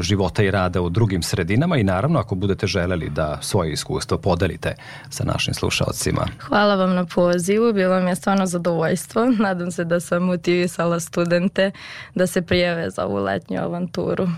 života 0.00 0.42
i 0.42 0.50
rada 0.50 0.80
u 0.80 0.90
drugim 0.90 1.22
sredinama 1.22 1.76
i 1.76 1.84
naravno 1.84 2.18
ako 2.18 2.34
budete 2.34 2.66
želeli 2.66 3.10
da 3.10 3.38
svoje 3.42 3.72
iskustvo 3.72 4.18
podelite 4.18 4.74
sa 5.10 5.24
našim 5.24 5.54
slušaocima. 5.54 6.26
Hvala 6.40 6.74
vam 6.74 6.94
na 6.94 7.04
pozivu, 7.04 7.72
bilo 7.72 8.00
mi 8.00 8.10
je 8.10 8.16
stvarno 8.16 8.46
zadovoljstvo. 8.46 9.24
Nadam 9.38 9.70
se 9.70 9.84
da 9.84 10.00
sam 10.00 10.22
motivisala 10.22 11.00
studente 11.00 11.70
da 12.14 12.26
se 12.26 12.42
prijeve 12.42 12.90
za 12.90 13.04
ovu 13.04 13.16
letnju 13.16 13.60
avanturu. 13.60 14.28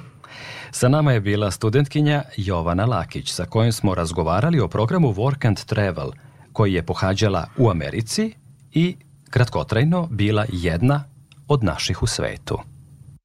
Sa 0.75 0.89
nama 0.89 1.13
je 1.13 1.21
bila 1.21 1.51
studentkinja 1.51 2.23
Jovana 2.37 2.85
Lakić, 2.85 3.31
sa 3.31 3.45
kojom 3.45 3.73
smo 3.73 3.95
razgovarali 3.95 4.61
o 4.61 4.69
programu 4.69 5.15
Work 5.15 5.47
and 5.47 5.65
Travel, 5.65 6.11
koji 6.53 6.73
je 6.73 6.83
pohađala 6.83 7.47
u 7.59 7.71
Americi 7.71 8.35
i 8.73 8.97
kratkotrajno 9.31 10.09
bila 10.11 10.47
jedna 10.53 11.05
od 11.49 11.65
naših 11.65 12.03
u 12.03 12.07
svetu. 12.07 12.59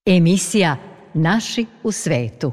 Emisija 0.06 0.78
Naši 1.14 1.66
u 1.84 1.92
svetu. 1.92 2.52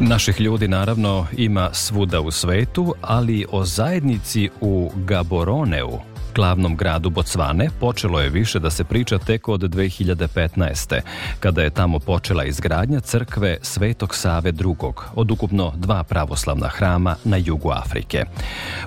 Naših 0.00 0.40
ljudi 0.40 0.68
naravno 0.68 1.26
ima 1.36 1.70
svuda 1.72 2.20
u 2.20 2.30
svetu, 2.30 2.94
ali 3.02 3.46
o 3.50 3.64
zajednici 3.64 4.50
u 4.60 4.90
Gaboroneu 4.94 6.17
glavnom 6.38 6.76
gradu 6.76 7.10
Bocvane 7.10 7.68
počelo 7.80 8.20
je 8.20 8.28
više 8.28 8.58
da 8.58 8.70
se 8.70 8.84
priča 8.84 9.18
tek 9.18 9.48
od 9.48 9.60
2015. 9.60 11.00
kada 11.40 11.62
je 11.62 11.70
tamo 11.70 11.98
počela 11.98 12.44
izgradnja 12.44 13.00
crkve 13.00 13.58
Svetog 13.62 14.14
Save 14.14 14.50
II. 14.50 14.92
od 15.14 15.30
ukupno 15.30 15.72
dva 15.76 16.04
pravoslavna 16.04 16.68
hrama 16.68 17.16
na 17.24 17.36
jugu 17.36 17.70
Afrike. 17.70 18.24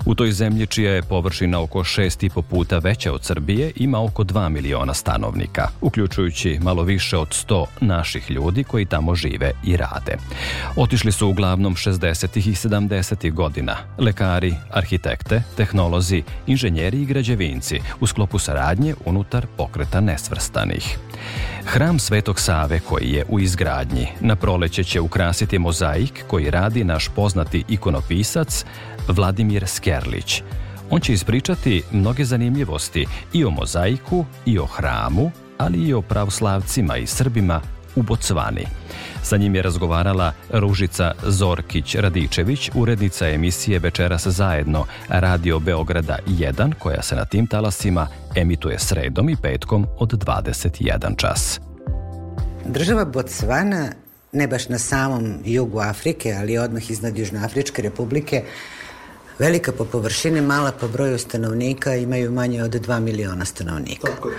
U 0.05 0.15
toj 0.15 0.31
zemlji 0.31 0.67
čija 0.67 0.93
je 0.93 1.01
površina 1.01 1.61
oko 1.61 1.83
šest 1.83 2.23
i 2.23 2.29
po 2.29 2.41
puta 2.41 2.77
veća 2.77 3.13
od 3.13 3.23
Srbije 3.23 3.71
ima 3.75 4.03
oko 4.03 4.23
2 4.23 4.49
miliona 4.49 4.93
stanovnika, 4.93 5.67
uključujući 5.81 6.59
malo 6.61 6.83
više 6.83 7.17
od 7.17 7.29
100 7.29 7.65
naših 7.81 8.31
ljudi 8.31 8.63
koji 8.63 8.85
tamo 8.85 9.15
žive 9.15 9.51
i 9.63 9.77
rade. 9.77 10.17
Otišli 10.75 11.11
su 11.11 11.27
uglavnom 11.27 11.75
60. 11.75 12.37
i 12.37 12.53
70. 12.53 13.33
godina 13.33 13.77
lekari, 13.97 14.53
arhitekte, 14.69 15.43
tehnolozi, 15.57 16.23
inženjeri 16.47 17.01
i 17.01 17.05
građevinci 17.41 17.79
u 17.99 18.07
sklopu 18.07 18.39
saradnje 18.39 18.95
unutar 19.05 19.45
pokreta 19.57 20.01
nesvrstanih. 20.01 20.97
Hram 21.65 21.99
Svetog 21.99 22.39
Save 22.39 22.79
koji 22.79 23.11
je 23.11 23.25
u 23.29 23.39
izgradnji 23.39 24.07
na 24.19 24.35
proleće 24.35 24.83
će 24.83 25.01
ukrasiti 25.01 25.59
mozaik 25.59 26.23
koji 26.27 26.51
radi 26.51 26.83
naš 26.83 27.09
poznati 27.15 27.63
ikonopisac 27.69 28.65
Vladimir 29.07 29.67
Skerlić. 29.67 30.43
On 30.89 31.01
će 31.01 31.13
ispričati 31.13 31.83
mnoge 31.91 32.25
zanimljivosti 32.25 33.05
i 33.33 33.45
o 33.45 33.49
mozaiku 33.49 34.25
i 34.45 34.59
o 34.59 34.65
hramu, 34.65 35.31
ali 35.57 35.77
i 35.77 35.93
o 35.93 36.01
pravoslavcima 36.01 36.97
i 36.97 37.07
Srbima 37.07 37.61
u 37.95 38.01
Bocvani. 38.01 38.65
Sa 39.23 39.37
njim 39.37 39.55
je 39.55 39.61
razgovarala 39.61 40.33
Ružica 40.49 41.11
Zorkić-Radičević, 41.23 42.69
urednica 42.75 43.27
emisije 43.27 43.79
Večeras 43.79 44.27
zajedno 44.27 44.85
Radio 45.09 45.59
Beograda 45.59 46.17
1, 46.27 46.73
koja 46.79 47.01
se 47.01 47.15
na 47.15 47.25
tim 47.25 47.47
talasima 47.47 48.07
emituje 48.35 48.79
sredom 48.79 49.29
i 49.29 49.35
petkom 49.35 49.87
od 49.97 50.13
21 50.13 51.17
čas. 51.17 51.59
Država 52.65 53.05
Bocvana, 53.05 53.91
ne 54.31 54.47
baš 54.47 54.69
na 54.69 54.79
samom 54.79 55.33
jugu 55.45 55.79
Afrike, 55.79 56.35
ali 56.39 56.57
odmah 56.57 56.91
iznad 56.91 57.17
Južnoafričke 57.17 57.81
republike, 57.81 58.43
velika 59.39 59.71
po 59.71 59.85
površini, 59.85 60.41
mala 60.41 60.71
po 60.71 60.87
broju 60.87 61.19
stanovnika, 61.19 61.95
imaju 61.95 62.31
manje 62.31 62.63
od 62.63 62.71
2 62.71 62.99
miliona 62.99 63.45
stanovnika. 63.45 64.07
Tako 64.07 64.29
je. 64.29 64.35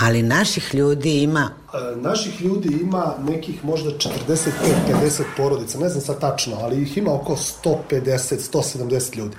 Ali 0.00 0.22
naših 0.22 0.74
ljudi 0.74 1.22
ima... 1.22 1.50
E, 1.74 1.96
naših 1.96 2.40
ljudi 2.40 2.78
ima 2.82 3.14
nekih 3.28 3.64
možda 3.64 3.90
45-50 3.90 5.22
porodica, 5.36 5.78
ne 5.78 5.88
znam 5.88 6.02
sad 6.02 6.20
tačno, 6.20 6.56
ali 6.60 6.82
ih 6.82 6.98
ima 6.98 7.14
oko 7.14 7.36
150-170 7.64 9.16
ljudi. 9.16 9.36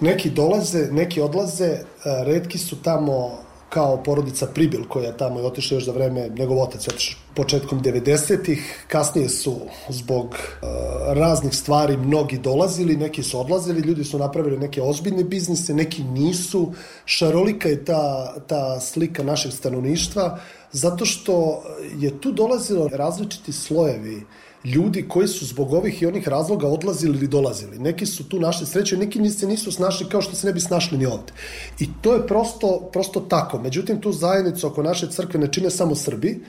Neki 0.00 0.30
dolaze, 0.30 0.88
neki 0.92 1.20
odlaze, 1.20 1.64
e, 1.64 1.84
redki 2.24 2.58
su 2.58 2.76
tamo 2.82 3.45
kao 3.68 4.02
porodica 4.02 4.46
Pribil 4.46 4.84
koja 4.88 5.12
tamo 5.12 5.40
je 5.40 5.46
otišla 5.46 5.76
još 5.76 5.84
za 5.84 5.92
vreme, 5.92 6.28
njegov 6.28 6.62
otac 6.62 6.86
je 6.86 6.90
otišao 6.94 7.20
početkom 7.34 7.82
90-ih, 7.82 8.84
kasnije 8.88 9.28
su 9.28 9.56
zbog 9.88 10.26
uh, 10.26 10.68
raznih 11.12 11.54
stvari 11.54 11.96
mnogi 11.96 12.38
dolazili, 12.38 12.96
neki 12.96 13.22
su 13.22 13.40
odlazili, 13.40 13.80
ljudi 13.80 14.04
su 14.04 14.18
napravili 14.18 14.58
neke 14.58 14.82
ozbiljne 14.82 15.24
biznise, 15.24 15.74
neki 15.74 16.04
nisu. 16.04 16.72
Šarolika 17.04 17.68
je 17.68 17.84
ta, 17.84 18.34
ta 18.46 18.80
slika 18.80 19.22
našeg 19.22 19.52
stanovništva, 19.52 20.38
zato 20.72 21.04
što 21.04 21.62
je 21.98 22.20
tu 22.20 22.32
dolazilo 22.32 22.88
različiti 22.88 23.52
slojevi 23.52 24.22
ljudi 24.64 25.08
koji 25.08 25.28
su 25.28 25.46
zbog 25.46 25.72
ovih 25.72 26.02
i 26.02 26.06
onih 26.06 26.28
razloga 26.28 26.68
odlazili 26.68 27.18
ili 27.18 27.28
dolazili. 27.28 27.78
Neki 27.78 28.06
su 28.06 28.28
tu 28.28 28.40
našli 28.40 28.66
sreće, 28.66 28.96
neki 28.96 29.30
se 29.30 29.46
nisu 29.46 29.72
snašli 29.72 30.08
kao 30.08 30.22
što 30.22 30.36
se 30.36 30.46
ne 30.46 30.52
bi 30.52 30.60
snašli 30.60 30.98
ni 30.98 31.06
ovde. 31.06 31.32
I 31.78 31.88
to 32.02 32.14
je 32.14 32.26
prosto, 32.26 32.88
prosto 32.92 33.20
tako. 33.20 33.58
Međutim, 33.58 34.00
tu 34.00 34.12
zajednicu 34.12 34.66
oko 34.66 34.82
naše 34.82 35.10
crkve 35.10 35.40
ne 35.40 35.52
čine 35.52 35.70
samo 35.70 35.94
Srbi, 35.94 36.40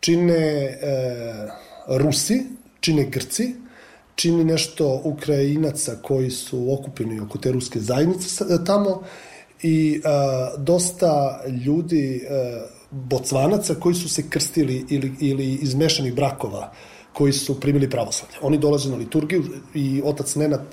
čine 0.00 0.34
e, 0.34 0.78
Rusi, 1.88 2.42
čine 2.80 3.04
Grci, 3.04 3.54
čini 4.14 4.44
nešto 4.44 5.00
Ukrajinaca 5.04 5.96
koji 6.02 6.30
su 6.30 6.72
okupljeni 6.72 7.20
oko 7.20 7.38
te 7.38 7.52
ruske 7.52 7.80
zajednice 7.80 8.44
tamo 8.66 9.02
i 9.62 10.00
e, 10.04 10.08
dosta 10.58 11.42
ljudi 11.66 12.16
e, 12.16 12.60
bocvanaca 12.90 13.74
koji 13.74 13.94
su 13.94 14.08
se 14.08 14.22
krstili 14.30 14.84
ili, 14.90 15.12
ili 15.20 15.54
iz 15.62 15.74
mešanih 15.74 16.14
brakova 16.14 16.72
koji 17.16 17.32
su 17.32 17.60
primili 17.60 17.90
pravoslavlje. 17.90 18.36
Oni 18.42 18.58
dolaze 18.58 18.90
na 18.90 18.96
liturgiju 18.96 19.44
i 19.74 20.02
otac 20.04 20.34
Nenad 20.34 20.66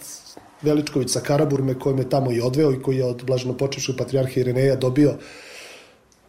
Veličković 0.62 1.12
sa 1.12 1.20
Karaburme 1.20 1.78
koji 1.80 1.96
me 1.96 2.10
tamo 2.10 2.32
i 2.32 2.42
odveo 2.42 2.74
i 2.74 2.82
koji 2.82 2.98
je 2.98 3.06
od 3.06 3.24
blaženo 3.24 3.54
počeškog 3.58 3.96
patrijarha 3.98 4.40
Ireneja 4.40 4.76
dobio 4.76 5.14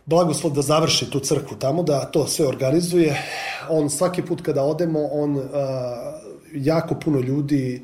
blagoslov 0.06 0.52
da 0.52 0.62
završi 0.62 1.10
tu 1.10 1.20
crkvu 1.20 1.56
tamo, 1.58 1.82
da 1.82 2.04
to 2.04 2.26
sve 2.26 2.46
organizuje. 2.46 3.16
On 3.68 3.90
svaki 3.90 4.22
put 4.22 4.42
kada 4.42 4.62
odemo, 4.62 5.08
on 5.12 5.36
uh, 5.36 5.44
jako 6.54 6.94
puno 6.94 7.20
ljudi, 7.20 7.82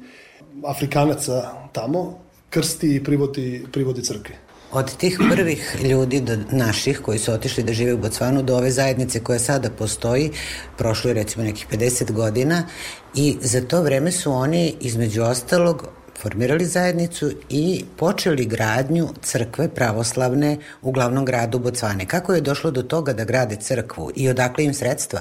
Afrikanaca 0.64 1.50
tamo, 1.72 2.18
krsti 2.50 2.94
i 2.96 3.04
privodi, 3.04 3.66
privodi 3.72 4.04
crkvi. 4.04 4.49
Od 4.72 4.96
tih 4.96 5.18
prvih 5.30 5.76
ljudi 5.82 6.20
do 6.20 6.36
naših 6.50 7.00
koji 7.00 7.18
su 7.18 7.32
otišli 7.32 7.62
da 7.62 7.72
žive 7.72 7.94
u 7.94 7.98
Bocvanu 7.98 8.42
do 8.42 8.56
ove 8.56 8.70
zajednice 8.70 9.20
koja 9.20 9.38
sada 9.38 9.70
postoji, 9.70 10.30
prošlo 10.78 11.10
je 11.10 11.14
recimo 11.14 11.44
nekih 11.44 11.66
50 11.70 12.12
godina 12.12 12.66
i 13.14 13.36
za 13.40 13.60
to 13.60 13.82
vreme 13.82 14.12
su 14.12 14.32
oni 14.32 14.74
između 14.80 15.22
ostalog 15.22 15.88
formirali 16.22 16.66
zajednicu 16.66 17.30
i 17.48 17.84
počeli 17.96 18.46
gradnju 18.46 19.08
crkve 19.22 19.68
pravoslavne 19.68 20.58
u 20.82 20.92
glavnom 20.92 21.24
gradu 21.24 21.58
Bocvane. 21.58 22.06
Kako 22.06 22.34
je 22.34 22.40
došlo 22.40 22.70
do 22.70 22.82
toga 22.82 23.12
da 23.12 23.24
grade 23.24 23.56
crkvu 23.56 24.10
i 24.16 24.28
odakle 24.28 24.64
im 24.64 24.74
sredstva? 24.74 25.20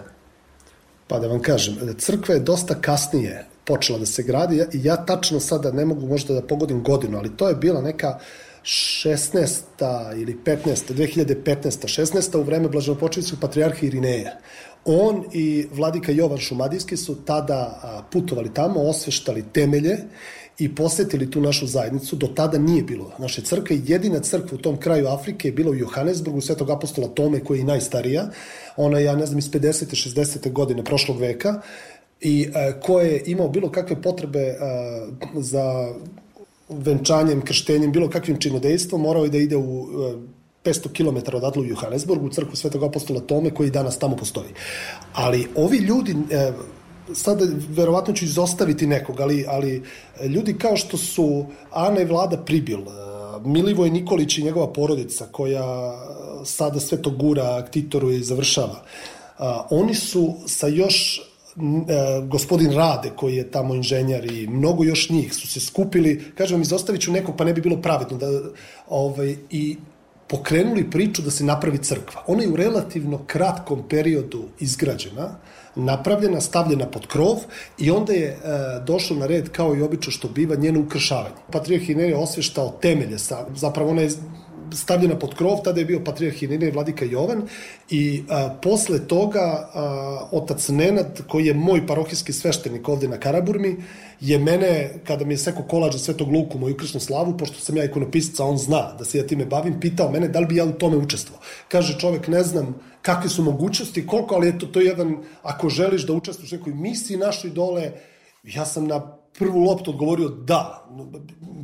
Pa 1.07 1.19
da 1.19 1.27
vam 1.27 1.41
kažem, 1.41 1.95
crkva 1.97 2.35
je 2.35 2.39
dosta 2.39 2.75
kasnije 2.75 3.45
počela 3.65 3.99
da 3.99 4.05
se 4.05 4.23
gradi 4.23 4.57
ja, 4.57 4.65
ja 4.73 5.05
tačno 5.05 5.39
sada 5.39 5.71
ne 5.71 5.85
mogu 5.85 6.07
možda 6.07 6.33
da 6.33 6.41
pogodim 6.41 6.83
godinu, 6.83 7.17
ali 7.17 7.37
to 7.37 7.49
je 7.49 7.55
bila 7.55 7.81
neka 7.81 8.19
16. 8.63 9.61
ili 10.21 10.37
15. 10.45 10.93
2015. 10.93 12.01
16. 12.01 12.37
u 12.37 12.43
vreme 12.43 12.69
Blaženopočevskog 12.69 13.39
patrijarha 13.39 13.85
Irineja. 13.85 14.31
On 14.85 15.25
i 15.33 15.67
vladika 15.71 16.11
Jovan 16.11 16.37
Šumadijski 16.37 16.97
su 16.97 17.15
tada 17.15 17.81
putovali 18.11 18.53
tamo, 18.53 18.79
osveštali 18.79 19.43
temelje 19.53 19.97
i 20.59 20.75
posetili 20.75 21.31
tu 21.31 21.41
našu 21.41 21.67
zajednicu. 21.67 22.15
Do 22.15 22.27
tada 22.27 22.57
nije 22.57 22.83
bilo 22.83 23.11
naše 23.19 23.41
crkve. 23.41 23.79
Jedina 23.85 24.19
crkva 24.19 24.55
u 24.55 24.61
tom 24.61 24.77
kraju 24.79 25.07
Afrike 25.07 25.47
je 25.47 25.51
bila 25.51 25.71
u 25.71 25.75
Johannesburgu 25.75 26.41
Svetog 26.41 26.69
apostola 26.69 27.07
Tome, 27.07 27.39
koja 27.39 27.57
je 27.57 27.63
najstarija. 27.63 28.29
Ona 28.77 28.99
je, 28.99 29.05
ja 29.05 29.15
ne 29.15 29.25
znam, 29.25 29.39
iz 29.39 29.51
50. 29.51 30.09
60. 30.09 30.51
godine 30.51 30.83
prošlog 30.83 31.19
veka 31.19 31.61
i 32.21 32.49
e, 32.55 32.79
ko 32.81 32.99
je 32.99 33.23
imao 33.25 33.49
bilo 33.49 33.71
kakve 33.71 34.01
potrebe 34.01 34.39
e, 34.39 34.55
za 35.35 35.93
venčanjem, 36.69 37.41
krštenjem, 37.41 37.91
bilo 37.91 38.09
kakvim 38.09 38.39
činodejstvom, 38.41 39.01
morao 39.01 39.23
je 39.23 39.29
da 39.29 39.37
ide 39.37 39.57
u 39.57 39.87
500 40.63 40.93
km 40.93 41.35
odatle 41.35 41.61
u 41.61 41.65
Johannesburgu, 41.65 42.25
u 42.25 42.29
crkvu 42.29 42.55
Svetog 42.55 42.83
apostola 42.83 43.19
Tome, 43.19 43.51
koji 43.51 43.71
danas 43.71 43.99
tamo 43.99 44.15
postoji. 44.15 44.49
Ali 45.13 45.47
ovi 45.55 45.77
ljudi, 45.77 46.15
e, 46.31 46.51
sada 47.13 47.45
verovatno 47.69 48.13
ću 48.13 48.25
izostaviti 48.25 48.87
nekog, 48.87 49.19
ali, 49.19 49.45
ali 49.47 49.83
ljudi 50.27 50.57
kao 50.57 50.77
što 50.77 50.97
su 50.97 51.45
Ana 51.71 52.01
i 52.01 52.05
Vlada 52.05 52.37
Pribil, 52.37 52.79
e, 52.79 52.83
Milivoj 53.45 53.89
Nikolić 53.89 54.37
i 54.37 54.43
njegova 54.43 54.73
porodica, 54.73 55.25
koja 55.31 55.93
sada 56.45 56.79
sve 56.79 57.01
to 57.01 57.09
gura, 57.09 57.55
aktitoruje 57.55 58.17
i 58.17 58.23
završava, 58.23 58.83
oni 59.69 59.95
su 59.95 60.35
sa 60.47 60.67
još 60.67 61.17
e, 61.17 61.28
gospodin 62.27 62.71
Rade 62.71 63.11
koji 63.15 63.35
je 63.35 63.51
tamo 63.51 63.75
inženjer 63.75 64.31
i 64.31 64.47
mnogo 64.47 64.83
još 64.83 65.09
njih 65.09 65.33
su 65.33 65.47
se 65.47 65.59
skupili, 65.59 66.23
kažem 66.35 66.55
vam 66.55 66.61
izostavit 66.61 67.01
ću 67.01 67.11
nekog 67.11 67.35
pa 67.37 67.43
ne 67.43 67.53
bi 67.53 67.61
bilo 67.61 67.81
pravedno 67.81 68.17
da, 68.17 68.27
ovaj, 68.87 69.35
i 69.49 69.77
pokrenuli 70.29 70.89
priču 70.89 71.21
da 71.21 71.31
se 71.31 71.43
napravi 71.43 71.77
crkva. 71.77 72.23
Ona 72.27 72.43
je 72.43 72.49
u 72.49 72.55
relativno 72.55 73.19
kratkom 73.27 73.83
periodu 73.89 74.43
izgrađena, 74.59 75.29
napravljena, 75.75 76.41
stavljena 76.41 76.85
pod 76.85 77.07
krov 77.07 77.37
i 77.77 77.91
onda 77.91 78.13
je 78.13 78.27
e, 78.27 78.37
došlo 78.85 79.17
na 79.17 79.25
red 79.25 79.49
kao 79.49 79.75
i 79.75 79.81
obično 79.81 80.11
što 80.11 80.27
biva 80.27 80.55
njeno 80.55 80.79
ukršavanje. 80.79 81.35
Patrijarh 81.51 81.89
Iner 81.89 82.09
je 82.09 82.17
osveštao 82.17 82.77
temelje, 82.81 83.19
sa, 83.19 83.45
zapravo 83.55 83.91
ona 83.91 84.01
je 84.01 84.09
stavljena 84.73 85.19
pod 85.19 85.35
krov, 85.35 85.61
tada 85.63 85.79
je 85.79 85.85
bio 85.85 86.03
patrijarh 86.05 86.43
Irina 86.43 86.65
i 86.65 86.71
vladika 86.71 87.05
Jovan 87.05 87.41
i 87.89 88.23
a, 88.29 88.57
posle 88.61 89.07
toga 89.07 89.69
a, 89.73 90.27
otac 90.31 90.69
Nenad, 90.69 91.21
koji 91.27 91.45
je 91.45 91.53
moj 91.53 91.87
parohijski 91.87 92.33
sveštenik 92.33 92.89
ovde 92.89 93.07
na 93.07 93.17
Karaburmi, 93.17 93.77
je 94.19 94.37
mene, 94.39 94.93
kada 95.07 95.25
mi 95.25 95.33
je 95.33 95.37
seko 95.37 95.63
kolađa 95.63 95.97
Svetog 95.97 96.31
Luku, 96.31 96.57
moju 96.57 96.77
kršnu 96.77 96.99
slavu, 96.99 97.37
pošto 97.37 97.59
sam 97.59 97.77
ja 97.77 97.83
ikonopisac, 97.83 98.39
a 98.39 98.45
on 98.45 98.57
zna 98.57 98.95
da 98.97 99.05
se 99.05 99.17
ja 99.17 99.27
time 99.27 99.45
bavim, 99.45 99.79
pitao 99.79 100.11
mene 100.11 100.27
da 100.27 100.39
li 100.39 100.45
bi 100.45 100.55
ja 100.55 100.65
u 100.65 100.71
tome 100.71 100.97
učestvovao. 100.97 101.43
Kaže 101.67 101.99
čovek, 101.99 102.27
ne 102.27 102.43
znam 102.43 102.75
kakve 103.01 103.29
su 103.29 103.43
mogućnosti, 103.43 104.07
koliko, 104.07 104.35
ali 104.35 104.49
eto, 104.49 104.65
to 104.65 104.79
je 104.79 104.85
jedan, 104.85 105.17
ako 105.43 105.69
želiš 105.69 106.05
da 106.05 106.13
učestvuješ 106.13 106.51
u 106.51 106.55
nekoj 106.55 106.73
misiji 106.73 107.17
našoj 107.17 107.51
dole, 107.51 107.91
ja 108.43 108.65
sam 108.65 108.87
na 108.87 109.18
prvu 109.37 109.63
loptu 109.63 109.91
odgovorio 109.91 110.29
da. 110.29 110.85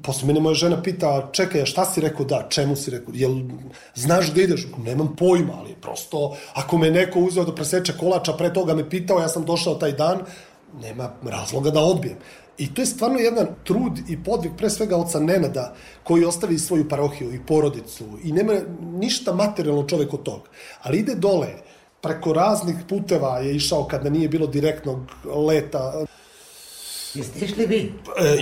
Posle 0.04 0.28
mene 0.28 0.40
moja 0.40 0.54
žena 0.54 0.82
pita, 0.84 1.30
čekaj, 1.32 1.66
šta 1.66 1.86
si 1.86 2.02
rekao 2.02 2.26
da, 2.26 2.46
čemu 2.50 2.76
si 2.76 2.92
rekao, 2.92 3.14
jel 3.18 3.36
znaš 3.96 4.32
gde 4.32 4.44
ideš? 4.44 4.68
Nemam 4.78 5.16
pojma, 5.16 5.54
ali 5.60 5.76
prosto, 5.82 6.38
ako 6.54 6.78
me 6.78 6.92
neko 6.92 7.20
uzeo 7.20 7.46
da 7.46 7.56
preseče 7.56 7.98
kolača, 8.00 8.34
pre 8.34 8.54
toga 8.54 8.76
me 8.76 8.90
pitao, 8.90 9.20
ja 9.20 9.28
sam 9.28 9.46
došao 9.46 9.76
taj 9.76 9.92
dan, 9.92 10.20
nema 10.82 11.10
razloga 11.24 11.70
da 11.70 11.82
odbijem. 11.82 12.18
I 12.58 12.74
to 12.74 12.82
je 12.82 12.86
stvarno 12.86 13.20
jedan 13.20 13.48
trud 13.64 14.00
i 14.10 14.24
podvig 14.24 14.52
pre 14.58 14.70
svega 14.70 14.98
oca 14.98 15.20
Nenada 15.20 15.74
koji 16.04 16.26
ostavi 16.26 16.60
svoju 16.60 16.90
parohiju 16.90 17.34
i 17.34 17.40
porodicu 17.48 18.06
i 18.24 18.32
nema 18.32 18.54
ništa 18.82 19.34
materijalno 19.34 19.84
čovek 19.84 20.14
od 20.14 20.24
toga. 20.24 20.50
Ali 20.82 21.00
ide 21.00 21.16
dole, 21.16 21.48
preko 22.02 22.34
raznih 22.34 22.76
puteva 22.90 23.40
je 23.40 23.56
išao 23.56 23.84
kada 23.84 24.10
nije 24.10 24.30
bilo 24.30 24.48
direktnog 24.48 25.00
leta. 25.48 26.06
Jeste 27.16 27.46
išli 27.46 27.66
vi 27.66 27.94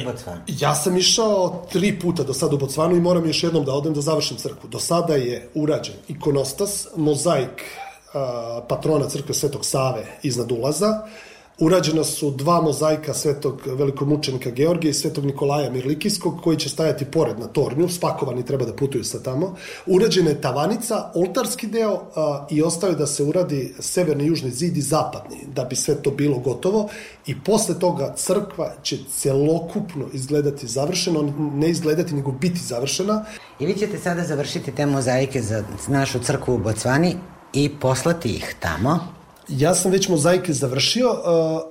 u 0.01 0.05
Bocvanu? 0.05 0.41
Ja 0.47 0.75
sam 0.75 0.97
išao 0.97 1.65
tri 1.71 1.99
puta 1.99 2.23
do 2.23 2.33
sada 2.33 2.55
u 2.55 2.57
Bocvanu 2.57 2.95
i 2.95 3.01
moram 3.01 3.25
još 3.25 3.43
jednom 3.43 3.65
da 3.65 3.73
odem 3.73 3.93
da 3.93 4.01
završim 4.01 4.37
crkvu. 4.37 4.69
Do 4.69 4.79
sada 4.79 5.15
je 5.15 5.49
urađen 5.53 5.95
ikonostas, 6.07 6.87
mozaik 6.95 7.63
a, 8.13 8.61
patrona 8.69 9.09
crkve 9.09 9.35
Svetog 9.35 9.65
Save 9.65 10.05
iznad 10.23 10.51
ulaza, 10.51 11.07
Urađena 11.59 12.03
su 12.03 12.31
dva 12.31 12.61
mozaika 12.61 13.13
svetog 13.13 13.61
velikomučenika 13.65 14.49
Georgija 14.49 14.91
i 14.91 14.93
svetog 14.93 15.25
Nikolaja 15.25 15.71
Mirlikijskog 15.71 16.41
koji 16.43 16.57
će 16.57 16.69
stajati 16.69 17.05
pored 17.05 17.39
na 17.39 17.47
tornju, 17.47 17.89
spakovani 17.89 18.45
treba 18.45 18.65
da 18.65 18.73
putuju 18.73 19.03
sa 19.03 19.19
tamo. 19.23 19.55
Urađena 19.85 20.29
je 20.29 20.41
tavanica, 20.41 21.11
oltarski 21.15 21.67
deo 21.67 22.01
a, 22.15 22.47
i 22.49 22.61
ostao 22.61 22.89
je 22.89 22.95
da 22.95 23.07
se 23.07 23.23
uradi 23.23 23.75
severni, 23.79 24.25
južni 24.25 24.51
zid 24.51 24.77
i 24.77 24.81
zapadni, 24.81 25.37
da 25.55 25.63
bi 25.63 25.75
sve 25.75 25.95
to 25.95 26.11
bilo 26.11 26.39
gotovo 26.39 26.89
i 27.25 27.35
posle 27.41 27.79
toga 27.79 28.13
crkva 28.17 28.73
će 28.83 28.97
celokupno 29.17 30.05
izgledati 30.13 30.67
završeno, 30.67 31.33
ne 31.53 31.69
izgledati 31.69 32.15
nego 32.15 32.31
biti 32.31 32.59
završena. 32.59 33.25
I 33.59 33.65
vi 33.65 33.73
ćete 33.73 33.97
sada 33.97 34.23
završiti 34.23 34.71
te 34.71 34.85
mozaike 34.85 35.41
za 35.41 35.63
našu 35.87 36.19
crkvu 36.19 36.55
u 36.55 36.57
Bocvani 36.57 37.15
i 37.53 37.69
poslati 37.79 38.29
ih 38.29 38.55
tamo. 38.59 39.22
Ja 39.57 39.75
sam 39.75 39.91
već 39.91 40.09
mozaike 40.09 40.53
završio, 40.53 41.09
uh, 41.11 41.61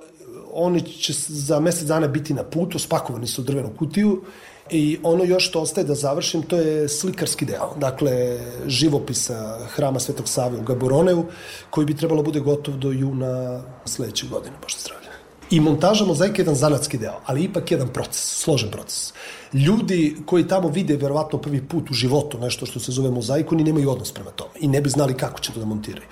oni 0.52 0.82
će 0.82 1.12
za 1.28 1.60
mesec 1.60 1.88
dana 1.88 2.08
biti 2.08 2.34
na 2.34 2.42
putu, 2.42 2.78
spakovani 2.78 3.26
su 3.26 3.42
u 3.42 3.44
drvenu 3.44 3.70
kutiju 3.78 4.22
i 4.70 4.98
ono 5.02 5.24
još 5.24 5.48
što 5.48 5.60
ostaje 5.60 5.86
da 5.86 5.94
završim, 5.94 6.42
to 6.42 6.56
je 6.56 6.88
slikarski 6.88 7.44
deo, 7.44 7.74
dakle 7.76 8.38
živopisa 8.66 9.58
hrama 9.74 10.00
Svetog 10.00 10.28
Save 10.28 10.58
u 10.58 10.62
Gaboroneu, 10.62 11.24
koji 11.70 11.86
bi 11.86 11.96
trebalo 11.96 12.22
bude 12.22 12.40
gotov 12.40 12.76
do 12.76 12.90
juna 12.92 13.62
sledeće 13.84 14.26
godine, 14.26 14.56
pošto 14.62 14.80
zdravlja. 14.80 15.08
I 15.50 15.60
montaža 15.60 16.04
mozaika 16.04 16.38
je 16.38 16.42
jedan 16.42 16.54
zanatski 16.54 16.98
deo, 16.98 17.20
ali 17.26 17.44
ipak 17.44 17.70
jedan 17.70 17.88
proces, 17.88 18.42
složen 18.42 18.70
proces. 18.70 19.12
Ljudi 19.52 20.16
koji 20.26 20.48
tamo 20.48 20.68
vide 20.68 20.96
verovatno 20.96 21.38
prvi 21.38 21.62
put 21.68 21.90
u 21.90 21.94
životu 21.94 22.38
nešto 22.38 22.66
što 22.66 22.80
se 22.80 22.92
zove 22.92 23.10
mozaik, 23.10 23.52
oni 23.52 23.64
nemaju 23.64 23.90
odnos 23.90 24.12
prema 24.12 24.30
tome 24.30 24.50
i 24.60 24.68
ne 24.68 24.80
bi 24.80 24.90
znali 24.90 25.14
kako 25.14 25.40
će 25.40 25.52
to 25.52 25.60
da 25.60 25.66
montiraju. 25.66 26.06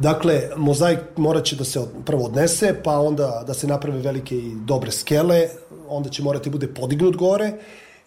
Dakle, 0.00 0.42
mozaik 0.56 0.98
morat 1.16 1.44
će 1.44 1.56
da 1.56 1.64
se 1.64 1.80
prvo 2.06 2.24
odnese, 2.24 2.74
pa 2.84 2.98
onda 2.98 3.44
da 3.46 3.54
se 3.54 3.66
naprave 3.66 3.98
velike 3.98 4.36
i 4.36 4.52
dobre 4.64 4.90
skele, 4.90 5.48
onda 5.88 6.10
će 6.10 6.22
morati 6.22 6.50
bude 6.50 6.74
podignut 6.74 7.16
gore 7.16 7.52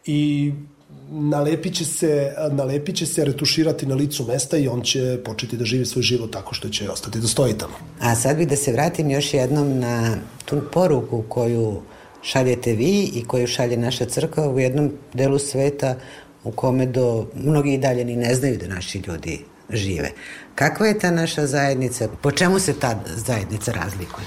i 0.05 0.51
nalepit 1.09 1.75
će 1.75 1.85
se, 1.85 2.33
nalepit 2.51 2.95
će 2.95 3.05
se 3.05 3.25
retuširati 3.25 3.85
na 3.85 3.95
licu 3.95 4.25
mesta 4.27 4.57
i 4.57 4.67
on 4.67 4.81
će 4.81 5.19
početi 5.25 5.57
da 5.57 5.65
živi 5.65 5.85
svoj 5.85 6.03
život 6.03 6.31
tako 6.31 6.53
što 6.53 6.69
će 6.69 6.89
ostati 6.89 7.19
da 7.19 7.27
stoji 7.27 7.57
tamo. 7.57 7.73
A 7.99 8.15
sad 8.15 8.37
bih 8.37 8.47
da 8.47 8.55
se 8.55 8.71
vratim 8.71 9.09
još 9.09 9.33
jednom 9.33 9.79
na 9.79 10.17
tu 10.45 10.61
poruku 10.71 11.23
koju 11.29 11.81
šaljete 12.21 12.73
vi 12.73 13.11
i 13.13 13.23
koju 13.27 13.47
šalje 13.47 13.77
naša 13.77 14.05
crkva 14.05 14.49
u 14.49 14.59
jednom 14.59 14.91
delu 15.13 15.39
sveta 15.39 15.95
u 16.43 16.51
kome 16.51 16.85
do 16.85 17.25
mnogi 17.35 17.73
i 17.73 17.77
dalje 17.77 18.05
ni 18.05 18.15
ne 18.15 18.35
znaju 18.35 18.57
da 18.57 18.67
naši 18.67 19.01
ljudi 19.07 19.39
žive. 19.69 20.11
Kakva 20.55 20.87
je 20.87 20.99
ta 20.99 21.11
naša 21.11 21.45
zajednica? 21.47 22.07
Po 22.21 22.31
čemu 22.31 22.59
se 22.59 22.73
ta 22.79 22.99
zajednica 23.05 23.71
razlikuje? 23.71 24.25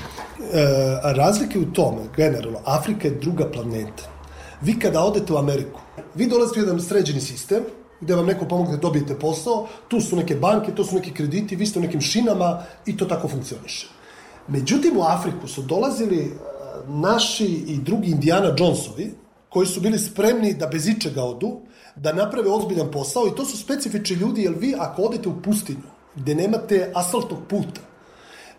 E, 0.53 0.67
razlike 1.03 1.59
u 1.59 1.73
tome, 1.73 2.03
generalno, 2.17 2.59
Afrika 2.65 3.09
je 3.09 3.15
druga 3.15 3.51
planeta. 3.51 4.03
Vi 4.63 4.79
kada 4.79 5.01
odete 5.01 5.33
u 5.33 5.37
Ameriku, 5.37 5.81
vi 6.15 6.27
dolazite 6.27 6.61
u 6.61 6.63
jedan 6.63 6.81
sređeni 6.81 7.21
sistem, 7.21 7.63
gde 8.01 8.15
vam 8.15 8.27
neko 8.27 8.45
pomogne 8.45 8.77
da 8.77 8.81
dobijete 8.81 9.19
posao, 9.19 9.67
tu 9.89 10.01
su 10.01 10.17
neke 10.17 10.37
banke, 10.37 10.75
tu 10.75 10.85
su 10.85 10.95
neki 10.95 11.15
krediti, 11.15 11.57
vi 11.57 11.67
ste 11.67 11.79
u 11.79 11.83
nekim 11.83 12.01
šinama 12.01 12.63
i 12.87 12.97
to 12.97 13.05
tako 13.05 13.29
funkcioniše. 13.29 13.89
Međutim, 14.49 14.97
u 14.97 15.03
Afriku 15.03 15.49
su 15.49 15.63
dolazili 15.63 16.19
e, 16.19 16.31
naši 16.87 17.47
i 17.47 17.79
drugi 17.79 18.11
Indiana 18.11 18.55
Jonesovi, 18.59 19.15
koji 19.49 19.67
su 19.67 19.81
bili 19.81 19.99
spremni 19.99 20.55
da 20.55 20.67
bez 20.67 20.89
ičega 20.89 21.23
odu, 21.23 21.61
da 21.97 22.13
naprave 22.13 22.51
ozbiljan 22.51 22.91
posao 22.91 23.27
i 23.27 23.35
to 23.37 23.45
su 23.45 23.59
specifični 23.59 24.17
ljudi, 24.17 24.43
jer 24.43 24.55
vi 24.59 24.75
ako 24.79 25.03
odete 25.03 25.29
u 25.29 25.43
pustinju, 25.43 25.96
gde 26.17 26.35
nemate 26.35 26.93
asfaltnog 26.95 27.39
puta 27.49 27.81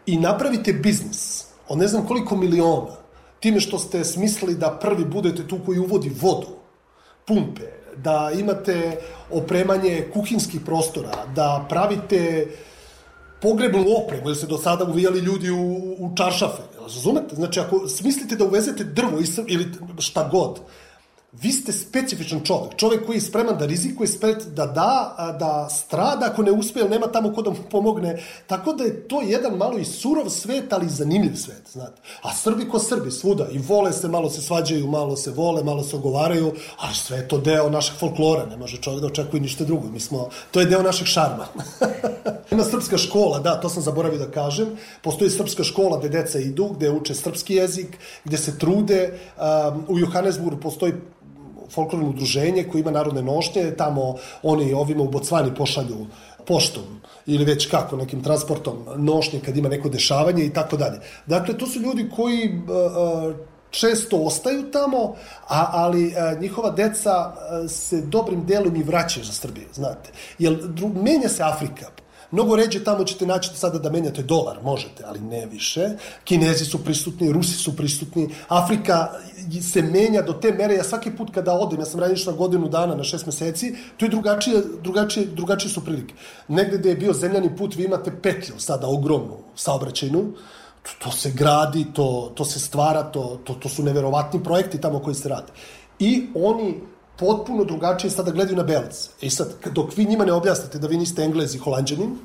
i 0.06 0.18
napravite 0.18 0.74
biznis 0.74 1.46
od 1.68 1.78
ne 1.78 1.88
znam 1.88 2.08
koliko 2.08 2.36
miliona, 2.36 2.96
time 3.40 3.60
što 3.60 3.80
ste 3.80 4.04
smislili 4.04 4.56
da 4.56 4.78
prvi 4.82 5.06
budete 5.06 5.48
tu 5.48 5.60
koji 5.66 5.80
uvodi 5.80 6.12
vodu, 6.22 6.48
pumpe, 7.26 7.62
da 7.98 8.32
imate 8.40 8.98
opremanje 9.32 10.08
kuhinskih 10.14 10.62
prostora, 10.66 11.26
da 11.36 11.66
pravite 11.70 12.48
pogrebnu 13.42 13.86
opremu, 14.04 14.30
jer 14.30 14.38
se 14.38 14.48
do 14.48 14.58
sada 14.58 14.86
uvijali 14.86 15.20
ljudi 15.20 15.52
u, 15.52 15.96
u 16.00 16.16
čaršafe. 16.16 16.62
Razumete? 16.82 17.36
Znači, 17.36 17.60
ako 17.60 17.88
smislite 17.88 18.36
da 18.36 18.46
uvezete 18.46 18.84
drvo 18.84 19.20
ili 19.48 19.68
šta 20.00 20.30
god, 20.32 20.60
vi 21.42 21.52
ste 21.52 21.74
specifičan 21.74 22.42
čovek, 22.44 22.76
čovek 22.76 23.06
koji 23.06 23.18
je 23.18 23.22
spreman 23.22 23.58
da 23.58 23.66
rizikuje, 23.66 24.08
spret 24.08 24.44
da 24.56 24.66
da, 24.66 25.16
da 25.40 25.70
strada 25.70 26.26
ako 26.26 26.44
ne 26.44 26.52
uspe, 26.52 26.80
jer 26.80 26.90
nema 26.90 27.08
tamo 27.08 27.34
ko 27.34 27.42
da 27.42 27.50
mu 27.50 27.56
pomogne. 27.72 28.24
Tako 28.48 28.74
da 28.74 28.84
je 28.84 29.08
to 29.08 29.22
jedan 29.22 29.58
malo 29.58 29.78
i 29.78 29.86
surov 29.86 30.30
svet, 30.30 30.74
ali 30.74 30.90
zanimljiv 30.90 31.36
svet, 31.36 31.70
znate. 31.72 32.02
A 32.22 32.34
Srbi 32.34 32.70
ko 32.70 32.80
Srbi, 32.80 33.12
svuda, 33.12 33.48
i 33.52 33.58
vole 33.58 33.94
se, 33.94 34.08
malo 34.08 34.30
se 34.30 34.42
svađaju, 34.42 34.88
malo 34.88 35.16
se 35.16 35.32
vole, 35.32 35.64
malo 35.64 35.84
se 35.84 35.96
ogovaraju, 35.96 36.54
ali 36.78 36.96
sve 36.96 37.18
je 37.18 37.28
to 37.28 37.38
deo 37.38 37.70
našeg 37.70 37.98
folklora, 38.00 38.46
ne 38.46 38.58
može 38.58 38.78
čovek 38.78 39.02
da 39.02 39.08
očekuje 39.08 39.42
ništa 39.42 39.64
drugo. 39.64 39.90
Mi 39.90 40.00
smo, 40.00 40.30
to 40.52 40.60
je 40.60 40.66
deo 40.66 40.82
našeg 40.82 41.08
šarma. 41.08 41.48
Ima 42.52 42.64
srpska 42.64 42.98
škola, 42.98 43.40
da, 43.40 43.60
to 43.62 43.70
sam 43.70 43.84
zaboravio 43.84 44.20
da 44.20 44.32
kažem. 44.32 44.68
Postoji 45.02 45.30
srpska 45.30 45.64
škola 45.64 46.00
gde 46.00 46.10
deca 46.10 46.40
idu, 46.40 46.66
gde 46.66 46.90
uče 46.90 47.16
srpski 47.16 47.56
jezik, 47.56 47.98
gde 48.26 48.38
se 48.38 48.58
trude. 48.60 49.20
Um, 49.38 49.86
u 49.88 50.00
Johannesburgu 50.00 50.62
postoji 50.62 50.94
folklorno 51.72 52.10
udruženje 52.10 52.64
koje 52.64 52.82
ima 52.82 52.92
narodne 52.92 53.22
nošnje, 53.22 53.72
tamo 53.78 54.16
oni 54.44 54.74
ovima 54.74 55.04
u 55.04 55.08
Bocvani 55.08 55.56
pošalju 55.56 56.08
poštom 56.48 57.02
ili 57.26 57.46
već 57.46 57.70
kako, 57.70 57.96
nekim 57.96 58.24
transportom 58.24 58.78
nošnje 58.96 59.40
kad 59.46 59.58
ima 59.58 59.70
neko 59.70 59.90
dešavanje 59.90 60.46
i 60.46 60.54
tako 60.54 60.78
dalje. 60.78 61.00
Dakle, 61.26 61.58
to 61.58 61.68
su 61.68 61.80
ljudi 61.80 62.10
koji 62.16 62.50
uh, 62.50 63.36
često 63.70 64.18
ostaju 64.18 64.72
tamo, 64.72 65.16
a, 65.48 65.68
ali 65.72 66.14
a, 66.18 66.34
njihova 66.40 66.70
deca 66.72 67.34
se 67.68 68.02
dobrim 68.02 68.46
delom 68.46 68.76
i 68.76 68.84
vraćaju 68.84 69.26
za 69.26 69.34
Srbiju, 69.34 69.68
znate. 69.74 70.12
Jer 70.40 70.56
dru, 70.56 70.88
menja 70.88 71.30
se 71.30 71.44
Afrika. 71.44 71.88
Mnogo 72.32 72.56
ređe 72.56 72.84
tamo 72.84 73.04
ćete 73.04 73.26
naći 73.26 73.50
sada 73.56 73.80
da 73.80 73.90
menjate 73.90 74.24
dolar, 74.24 74.58
možete, 74.64 75.04
ali 75.08 75.20
ne 75.20 75.46
više. 75.46 75.90
Kinezi 76.24 76.66
su 76.66 76.84
prisutni, 76.84 77.32
Rusi 77.32 77.54
su 77.54 77.76
prisutni, 77.76 78.30
Afrika 78.48 79.10
se 79.74 79.82
menja 79.82 80.22
do 80.22 80.34
te 80.34 80.52
mere, 80.52 80.76
ja 80.76 80.84
svaki 80.84 81.12
put 81.12 81.34
kada 81.34 81.54
odem, 81.54 81.80
ja 81.80 81.86
sam 81.86 82.00
ranije 82.00 82.26
na 82.26 82.32
godinu 82.32 82.68
dana, 82.70 82.96
na 82.96 83.04
šest 83.04 83.26
meseci, 83.26 83.76
to 83.98 84.06
je 84.06 84.10
drugačije, 84.10 84.64
drugačije, 84.84 85.26
drugačije 85.26 85.72
su 85.72 85.86
prilike. 85.86 86.14
Negde 86.48 86.78
gde 86.78 86.90
je 86.90 86.96
bio 86.96 87.14
zemljani 87.14 87.56
put, 87.56 87.76
vi 87.76 87.84
imate 87.84 88.12
petlju 88.22 88.60
sada 88.60 88.88
ogromnu 88.88 89.38
saobraćajnu, 89.56 90.34
to, 90.84 90.92
to 91.04 91.12
se 91.12 91.32
gradi, 91.32 91.86
to, 91.94 92.32
to 92.36 92.46
se 92.46 92.60
stvara, 92.60 93.04
to, 93.04 93.40
to, 93.44 93.54
to 93.54 93.70
su 93.70 93.84
neverovatni 93.84 94.44
projekti 94.44 94.82
tamo 94.82 95.00
koji 95.00 95.16
se 95.16 95.30
rade. 95.30 95.52
I 96.00 96.28
oni 96.36 96.82
potpuno 97.20 97.64
drugačije 97.64 98.12
sada 98.12 98.32
gledaju 98.32 98.58
na 98.58 98.64
Belce. 98.64 99.10
E 99.22 99.30
sad, 99.30 99.54
dok 99.74 99.98
vi 99.98 100.06
njima 100.06 100.26
ne 100.26 100.34
objasnite 100.34 100.80
da 100.80 100.88
vi 100.88 100.98
niste 100.98 101.24
Englez 101.24 101.56
i 101.56 101.58
Holandjanin, 101.58 102.18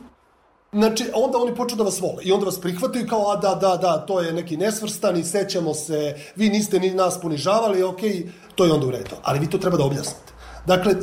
Znači, 0.72 1.04
onda 1.14 1.38
oni 1.38 1.54
počnu 1.54 1.76
da 1.76 1.84
vas 1.84 2.00
vole 2.00 2.22
i 2.24 2.32
onda 2.32 2.46
vas 2.46 2.60
prihvataju 2.60 3.06
kao, 3.06 3.32
a 3.32 3.36
da, 3.36 3.54
da, 3.54 3.76
da, 3.76 3.98
to 4.06 4.20
je 4.20 4.32
neki 4.32 4.56
nesvrstani, 4.56 5.24
sećamo 5.24 5.74
se, 5.74 6.14
vi 6.36 6.48
niste 6.48 6.80
ni 6.80 6.90
nas 6.94 7.20
ponižavali, 7.20 7.82
ok, 7.82 8.00
to 8.54 8.64
je 8.64 8.72
onda 8.72 8.86
u 8.86 8.90
redu. 8.90 9.16
Ali 9.22 9.38
vi 9.38 9.50
to 9.50 9.58
treba 9.58 9.76
da 9.76 9.84
objasnite. 9.84 10.32
Dakle, 10.66 10.94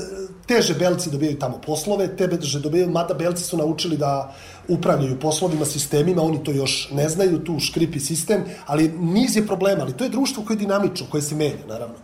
teže 0.48 0.74
belci 0.74 1.12
dobijaju 1.12 1.40
tamo 1.40 1.62
poslove, 1.66 2.18
teže 2.18 2.60
dobijaju, 2.60 2.90
mada 2.90 3.14
belci 3.14 3.44
su 3.44 3.58
naučili 3.58 3.98
da 3.98 4.34
upravljaju 4.68 5.20
poslovima, 5.20 5.66
sistemima, 5.66 6.22
oni 6.22 6.44
to 6.44 6.52
još 6.52 6.90
ne 6.92 7.10
znaju, 7.10 7.44
tu 7.44 7.60
škripi 7.60 8.00
sistem, 8.00 8.44
ali 8.66 8.90
niz 9.00 9.36
je 9.36 9.48
problema, 9.48 9.82
ali 9.82 9.94
to 9.94 10.04
je 10.04 10.10
društvo 10.10 10.44
koje 10.48 10.56
je 10.56 10.60
dinamično, 10.60 11.06
koje 11.12 11.22
se 11.22 11.36
menja, 11.36 11.66
naravno 11.68 11.96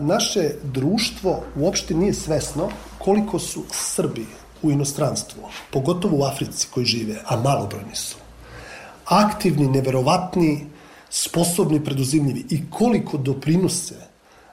naše 0.00 0.50
društvo 0.62 1.42
uopšte 1.56 1.94
nije 1.94 2.14
svesno 2.14 2.68
koliko 2.98 3.38
su 3.38 3.64
Srbi 3.70 4.26
u 4.62 4.70
inostranstvu, 4.70 5.42
pogotovo 5.72 6.16
u 6.16 6.24
Africi 6.24 6.68
koji 6.74 6.86
žive, 6.86 7.16
a 7.26 7.36
malobrojni 7.36 7.94
su, 7.94 8.16
aktivni, 9.04 9.68
neverovatni, 9.68 10.66
sposobni, 11.10 11.84
preduzimljivi 11.84 12.46
i 12.50 12.70
koliko 12.70 13.16
doprinose 13.16 13.94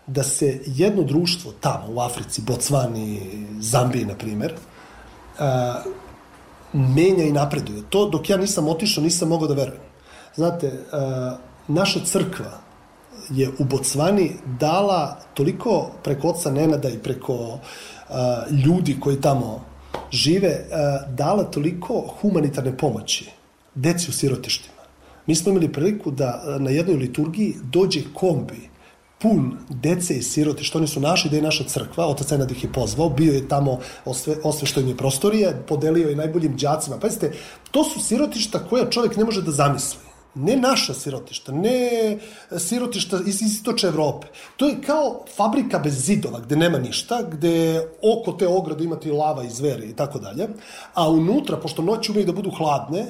da 0.08 0.24
se 0.24 0.62
jedno 0.66 1.04
društvo 1.04 1.54
tamo 1.60 1.88
u 1.90 2.00
Africi, 2.00 2.42
Bocvani, 2.42 3.22
Zambiji, 3.60 4.06
na 4.06 4.16
primer, 4.16 4.54
a, 5.40 5.82
menja 6.74 7.24
i 7.24 7.32
napreduje. 7.32 7.84
To 7.90 8.10
dok 8.10 8.30
ja 8.30 8.38
nisam 8.38 8.68
otišao, 8.68 9.04
nisam 9.04 9.30
mogao 9.30 9.48
da 9.48 9.54
verujem. 9.54 9.82
Znate, 10.36 10.72
a, 10.92 11.38
naša 11.68 12.00
crkva 12.06 12.65
je 13.30 13.50
u 13.60 13.64
Bocvani 13.64 14.32
dala 14.60 15.20
toliko 15.34 15.92
preko 16.04 16.28
oca 16.28 16.52
Nenada 16.52 16.90
i 16.90 16.98
preko 16.98 17.60
a, 18.10 18.44
ljudi 18.66 18.98
koji 19.00 19.22
tamo 19.22 19.66
žive, 20.12 20.66
a, 20.72 21.00
dala 21.10 21.44
toliko 21.44 22.04
humanitarne 22.22 22.78
pomoći 22.78 23.30
deci 23.76 24.10
u 24.10 24.14
sirotištima. 24.14 24.76
Mi 25.28 25.36
smo 25.36 25.52
imali 25.52 25.72
priliku 25.72 26.12
da 26.12 26.58
na 26.60 26.70
jednoj 26.70 26.96
liturgiji 26.96 27.56
dođe 27.64 28.02
kombi 28.14 28.70
pun 29.22 29.58
dece 29.70 30.18
i 30.18 30.22
siroti, 30.22 30.64
što 30.64 30.78
oni 30.78 30.88
su 30.88 31.00
našli 31.00 31.30
da 31.30 31.36
je 31.36 31.42
naša 31.42 31.64
crkva, 31.64 32.08
otac 32.08 32.32
Nenad 32.32 32.52
ih 32.52 32.64
je 32.64 32.74
pozvao, 32.74 33.10
bio 33.10 33.34
je 33.34 33.48
tamo 33.48 33.80
osve, 34.06 34.36
osve 34.44 34.68
što 34.68 34.80
im 34.80 34.88
je 34.88 34.98
prostorije, 34.98 35.64
podelio 35.68 36.10
je 36.10 36.16
najboljim 36.16 36.58
đacima. 36.58 36.98
Pazite, 36.98 37.32
to 37.72 37.84
su 37.84 38.00
sirotišta 38.00 38.60
koja 38.60 38.90
čovjek 38.90 39.18
ne 39.18 39.26
može 39.26 39.42
da 39.42 39.52
zamisli. 39.52 40.05
Ne 40.36 40.56
naša 40.56 40.94
sirotišta, 40.94 41.52
ne 41.52 42.18
sirotišta 42.58 43.20
iz 43.26 43.42
istoče 43.42 43.88
Evrope. 43.88 44.28
To 44.58 44.68
je 44.68 44.82
kao 44.82 45.26
fabrika 45.36 45.80
bez 45.80 46.06
zidova, 46.06 46.40
gde 46.40 46.56
nema 46.56 46.78
ništa, 46.78 47.22
gde 47.32 47.88
oko 48.04 48.32
te 48.32 48.48
ograde 48.48 48.84
imate 48.84 49.12
lava 49.12 49.44
i 49.44 49.50
zveri 49.50 49.88
i 49.90 49.96
tako 49.96 50.20
dalje, 50.20 50.48
a 50.94 51.10
unutra, 51.10 51.58
pošto 51.58 51.82
noći 51.82 52.12
umeju 52.12 52.26
da 52.26 52.34
budu 52.34 52.52
hladne, 52.52 53.06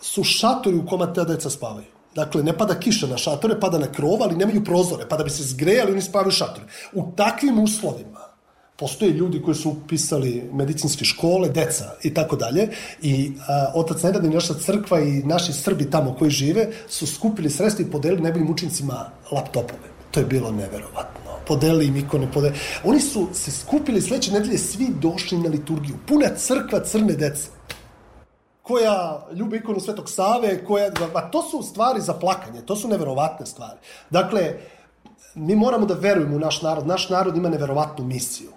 su 0.00 0.24
šatori 0.24 0.76
u 0.76 0.86
koma 0.86 1.12
te 1.12 1.24
deca 1.24 1.50
spavaju. 1.50 1.96
Dakle, 2.14 2.42
ne 2.42 2.52
pada 2.58 2.78
kiša 2.80 3.06
na 3.06 3.16
šatore, 3.16 3.60
pada 3.60 3.78
na 3.78 3.92
krov, 3.92 4.22
ali 4.22 4.36
nemaju 4.36 4.64
prozore, 4.64 5.08
pa 5.08 5.16
da 5.16 5.24
bi 5.24 5.30
se 5.30 5.42
zgrejali, 5.44 5.92
oni 5.92 6.02
spavaju 6.02 6.30
šatore. 6.30 6.66
U 6.92 7.12
takvim 7.16 7.58
uslovima 7.58 8.35
postoje 8.76 9.10
ljudi 9.10 9.42
koji 9.42 9.54
su 9.54 9.70
upisali 9.70 10.50
medicinske 10.52 11.04
škole, 11.04 11.48
deca 11.48 11.84
i 12.02 12.14
tako 12.14 12.36
dalje 12.36 12.68
i 13.02 13.32
a, 13.48 13.72
otac 13.74 14.02
Nenad 14.02 14.24
i 14.24 14.28
naša 14.28 14.54
crkva 14.54 15.00
i 15.00 15.22
naši 15.22 15.52
Srbi 15.52 15.90
tamo 15.90 16.14
koji 16.18 16.30
žive 16.30 16.68
su 16.88 17.06
skupili 17.06 17.50
sredstva 17.50 17.84
i 17.84 17.90
podelili 17.90 18.22
najboljim 18.22 18.50
učenicima 18.50 19.10
laptopove. 19.32 19.96
To 20.10 20.20
je 20.20 20.26
bilo 20.26 20.50
neverovatno. 20.50 21.30
Podelili 21.46 21.86
im 21.86 21.96
ikone, 21.96 22.32
podelili. 22.32 22.60
Oni 22.84 23.00
su 23.00 23.28
se 23.32 23.50
skupili 23.50 24.00
sledeće 24.00 24.32
nedelje, 24.32 24.58
svi 24.58 24.88
došli 25.00 25.38
na 25.38 25.48
liturgiju. 25.48 25.96
Puna 26.06 26.28
crkva 26.36 26.80
crne 26.84 27.12
dece 27.12 27.48
koja 28.66 29.26
ljube 29.32 29.56
ikonu 29.56 29.80
Svetog 29.80 30.10
Save, 30.10 30.64
koja, 30.64 30.90
a 31.14 31.30
to 31.30 31.42
su 31.42 31.62
stvari 31.62 32.00
za 32.00 32.14
plakanje, 32.14 32.60
to 32.60 32.76
su 32.76 32.88
neverovatne 32.88 33.46
stvari. 33.46 33.78
Dakle, 34.10 34.54
mi 35.34 35.56
moramo 35.56 35.86
da 35.86 35.94
verujemo 35.94 36.36
u 36.36 36.38
naš 36.38 36.62
narod, 36.62 36.86
naš 36.86 37.08
narod 37.08 37.36
ima 37.36 37.48
neverovatnu 37.48 38.04
misiju. 38.04 38.55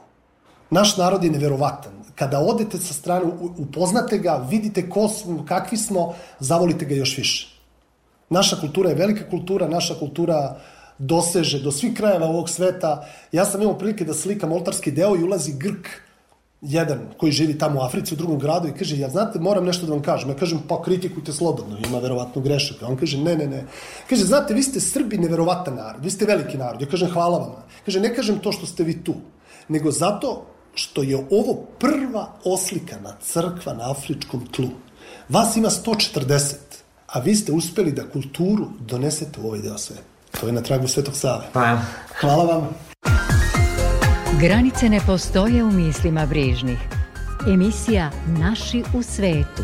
Naš 0.70 0.98
narod 0.98 1.24
je 1.24 1.32
neverovatan. 1.32 1.94
Kada 2.16 2.40
odete 2.40 2.78
sa 2.78 2.94
strane, 2.94 3.26
upoznate 3.58 4.18
ga, 4.18 4.36
vidite 4.50 4.90
ko 4.90 5.08
smo, 5.08 5.46
kakvi 5.46 5.78
smo, 5.78 6.14
zavolite 6.40 6.86
ga 6.86 6.96
još 6.96 7.18
više. 7.18 7.48
Naša 8.30 8.56
kultura 8.56 8.90
je 8.90 8.96
velika 8.96 9.30
kultura, 9.30 9.68
naša 9.68 9.96
kultura 10.00 10.58
doseže 10.98 11.62
do 11.64 11.72
svih 11.72 11.94
krajeva 11.94 12.28
ovog 12.28 12.50
sveta. 12.50 13.08
Ja 13.32 13.46
sam 13.46 13.62
imao 13.62 13.78
prilike 13.78 14.06
da 14.06 14.14
slikam 14.14 14.52
oltarski 14.52 14.92
deo 14.92 15.16
i 15.16 15.24
ulazi 15.24 15.54
Grk 15.58 15.88
jedan 16.62 17.00
koji 17.18 17.32
živi 17.32 17.58
tamo 17.58 17.80
u 17.80 17.84
Africi 17.84 18.14
u 18.14 18.18
drugom 18.18 18.40
gradu 18.40 18.68
i 18.68 18.74
kaže, 18.74 18.98
ja 18.98 19.10
znate, 19.10 19.40
moram 19.40 19.66
nešto 19.66 19.86
da 19.86 19.94
vam 19.94 20.02
kažem. 20.02 20.30
Ja 20.30 20.36
kažem, 20.36 20.60
pa 20.68 20.82
kritikujte 20.84 21.34
slobodno, 21.34 21.78
ima 21.88 22.00
verovatno 22.00 22.42
grešaka. 22.42 22.88
On 22.88 22.98
kaže, 22.98 23.18
ne, 23.18 23.36
ne, 23.36 23.48
ne. 23.48 23.64
Kaže, 24.10 24.26
znate, 24.26 24.54
vi 24.54 24.64
ste 24.64 24.80
Srbi 24.80 25.18
neverovatan 25.18 25.76
narod, 25.76 26.04
vi 26.04 26.12
ste 26.12 26.26
veliki 26.26 26.58
narod. 26.58 26.82
Ja 26.82 26.88
kažem, 26.88 27.12
hvala 27.14 27.38
vam. 27.38 27.56
Kaže, 27.86 28.00
ne 28.00 28.16
kažem 28.16 28.40
to 28.40 28.52
što 28.52 28.66
ste 28.66 28.84
vi 28.84 29.04
tu, 29.04 29.16
nego 29.68 29.92
zato 29.92 30.46
što 30.80 31.04
je 31.04 31.18
ovo 31.32 31.54
prva 31.80 32.34
oslikana 32.44 33.16
crkva 33.22 33.74
na 33.74 33.92
afričkom 33.92 34.48
tlu. 34.52 34.70
Vas 35.30 35.56
ima 35.56 35.70
140, 35.70 36.54
a 37.08 37.20
vi 37.20 37.36
ste 37.36 37.52
uspeli 37.52 37.92
da 37.92 38.10
kulturu 38.10 38.68
donesete 38.80 39.42
u 39.42 39.48
ovaj 39.48 39.60
deo 39.60 39.78
sveta. 39.78 40.02
To 40.40 40.48
je 40.48 40.54
na 40.54 40.62
tragu 40.62 40.88
Svetog 40.88 41.16
Save. 41.16 41.46
Pa. 41.54 41.78
Hvala 42.22 42.44
vam. 42.44 42.70
Granice 44.42 44.90
ne 44.90 45.00
postoje 45.06 45.64
u 45.64 45.72
mislima 45.72 46.26
brižnih. 46.26 46.80
Emisija 47.48 48.12
Naši 48.28 48.84
u 48.94 49.04
svetu. 49.04 49.64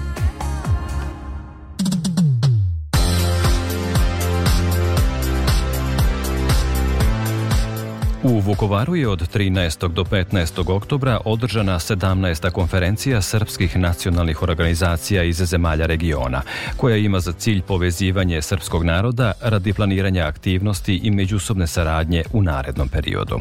U 8.28 8.40
Vukovaru 8.40 8.96
je 8.96 9.08
od 9.08 9.36
13. 9.36 9.88
do 9.88 10.04
15. 10.04 10.72
oktobra 10.72 11.20
održana 11.26 11.80
17. 11.80 12.52
konferencija 12.52 13.22
srpskih 13.22 13.78
nacionalnih 13.78 14.44
organizacija 14.44 15.24
iz 15.24 15.36
zemalja 15.36 15.86
regiona, 15.86 16.42
koja 16.78 16.98
ima 16.98 17.20
za 17.20 17.34
cilj 17.34 17.62
povezivanje 17.62 18.42
srpskog 18.42 18.84
naroda 18.84 19.34
radi 19.42 19.74
planiranja 19.74 20.26
aktivnosti 20.26 20.96
i 21.04 21.12
međusobne 21.12 21.68
saradnje 21.68 22.24
u 22.34 22.42
narednom 22.42 22.90
periodu. 22.90 23.40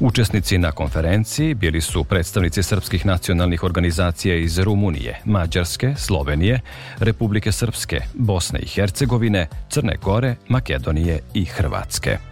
Učesnici 0.00 0.58
na 0.58 0.72
konferenciji 0.72 1.54
bili 1.54 1.80
su 1.80 2.04
predstavnici 2.04 2.62
srpskih 2.62 3.06
nacionalnih 3.06 3.64
organizacija 3.64 4.36
iz 4.36 4.58
Rumunije, 4.58 5.20
Mađarske, 5.24 5.94
Slovenije, 5.96 6.60
Republike 6.98 7.52
Srpske, 7.52 8.00
Bosne 8.14 8.58
i 8.58 8.66
Hercegovine, 8.66 9.48
Crne 9.68 9.96
Gore, 10.02 10.34
Makedonije 10.48 11.20
i 11.34 11.44
Hrvatske. 11.44 12.31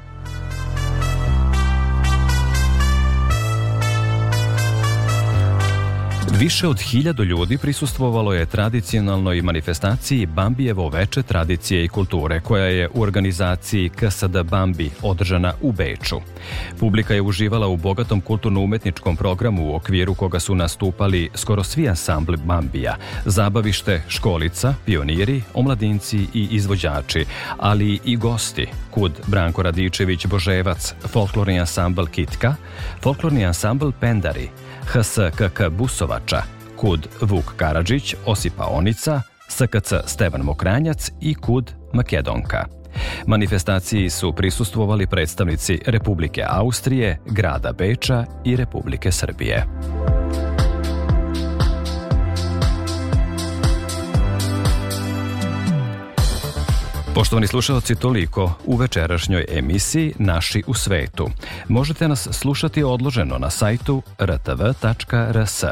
Više 6.38 6.68
od 6.68 6.80
hiljadu 6.80 7.24
ljudi 7.24 7.58
prisustvovalo 7.58 8.32
je 8.34 8.46
tradicionalnoj 8.46 9.42
manifestaciji 9.42 10.26
Bambijevo 10.26 10.88
veče 10.88 11.22
tradicije 11.22 11.84
i 11.84 11.88
kulture, 11.88 12.40
koja 12.40 12.64
je 12.64 12.88
u 12.94 13.02
organizaciji 13.02 13.88
KSD 13.88 14.42
Bambi 14.50 14.90
održana 15.02 15.52
u 15.60 15.72
Beču. 15.72 16.20
Publika 16.78 17.14
je 17.14 17.22
uživala 17.22 17.66
u 17.66 17.76
bogatom 17.76 18.20
kulturno-umetničkom 18.20 19.16
programu 19.16 19.72
u 19.72 19.74
okviru 19.74 20.14
koga 20.14 20.40
su 20.40 20.54
nastupali 20.54 21.30
skoro 21.34 21.64
svi 21.64 21.88
ansambli 21.88 22.36
Bambija, 22.36 22.96
zabavište, 23.24 24.02
školica, 24.08 24.74
pioniri, 24.86 25.42
omladinci 25.54 26.18
i 26.34 26.48
izvođači, 26.50 27.24
ali 27.58 28.00
i 28.04 28.16
gosti, 28.16 28.66
kud 28.90 29.12
Branko 29.26 29.62
Radičević 29.62 30.26
Boževac, 30.26 30.94
folklorni 31.08 31.60
ansambl 31.60 32.04
Kitka, 32.04 32.54
folklorni 33.02 33.44
ansambl 33.44 33.90
Pendari, 34.00 34.48
HSKK 34.92 35.68
Busovača, 35.70 36.42
KUD 36.76 37.06
Vuk 37.20 37.52
Karadžić, 37.56 38.14
Osipa 38.26 38.66
Onica, 38.66 39.22
SKC 39.48 39.92
Stevan 40.06 40.42
Mokranjac 40.42 41.10
i 41.20 41.34
KUD 41.34 41.72
Makedonka. 41.92 42.66
Manifestaciji 43.26 44.10
su 44.10 44.32
prisustvovali 44.32 45.06
predstavnici 45.06 45.78
Republike 45.86 46.44
Austrije, 46.48 47.18
grada 47.26 47.72
Beča 47.72 48.24
i 48.44 48.56
Republike 48.56 49.12
Srbije. 49.12 49.66
Poštovani 57.14 57.46
slušalci, 57.46 57.94
toliko 57.94 58.52
u 58.64 58.76
večerašnjoj 58.76 59.46
emisiji 59.48 60.14
Naši 60.18 60.62
u 60.66 60.74
svetu. 60.74 61.30
Možete 61.68 62.08
nas 62.08 62.28
slušati 62.32 62.82
odloženo 62.82 63.38
na 63.38 63.50
sajtu 63.50 64.02
rtv.rs. 64.20 65.64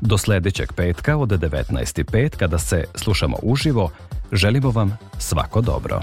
Do 0.00 0.18
sledećeg 0.18 0.72
petka 0.72 1.16
od 1.16 1.28
19.05 1.28 2.36
kada 2.36 2.58
se 2.58 2.84
slušamo 2.94 3.36
uživo, 3.42 3.90
želimo 4.32 4.70
vam 4.70 4.98
svako 5.18 5.60
dobro. 5.60 6.02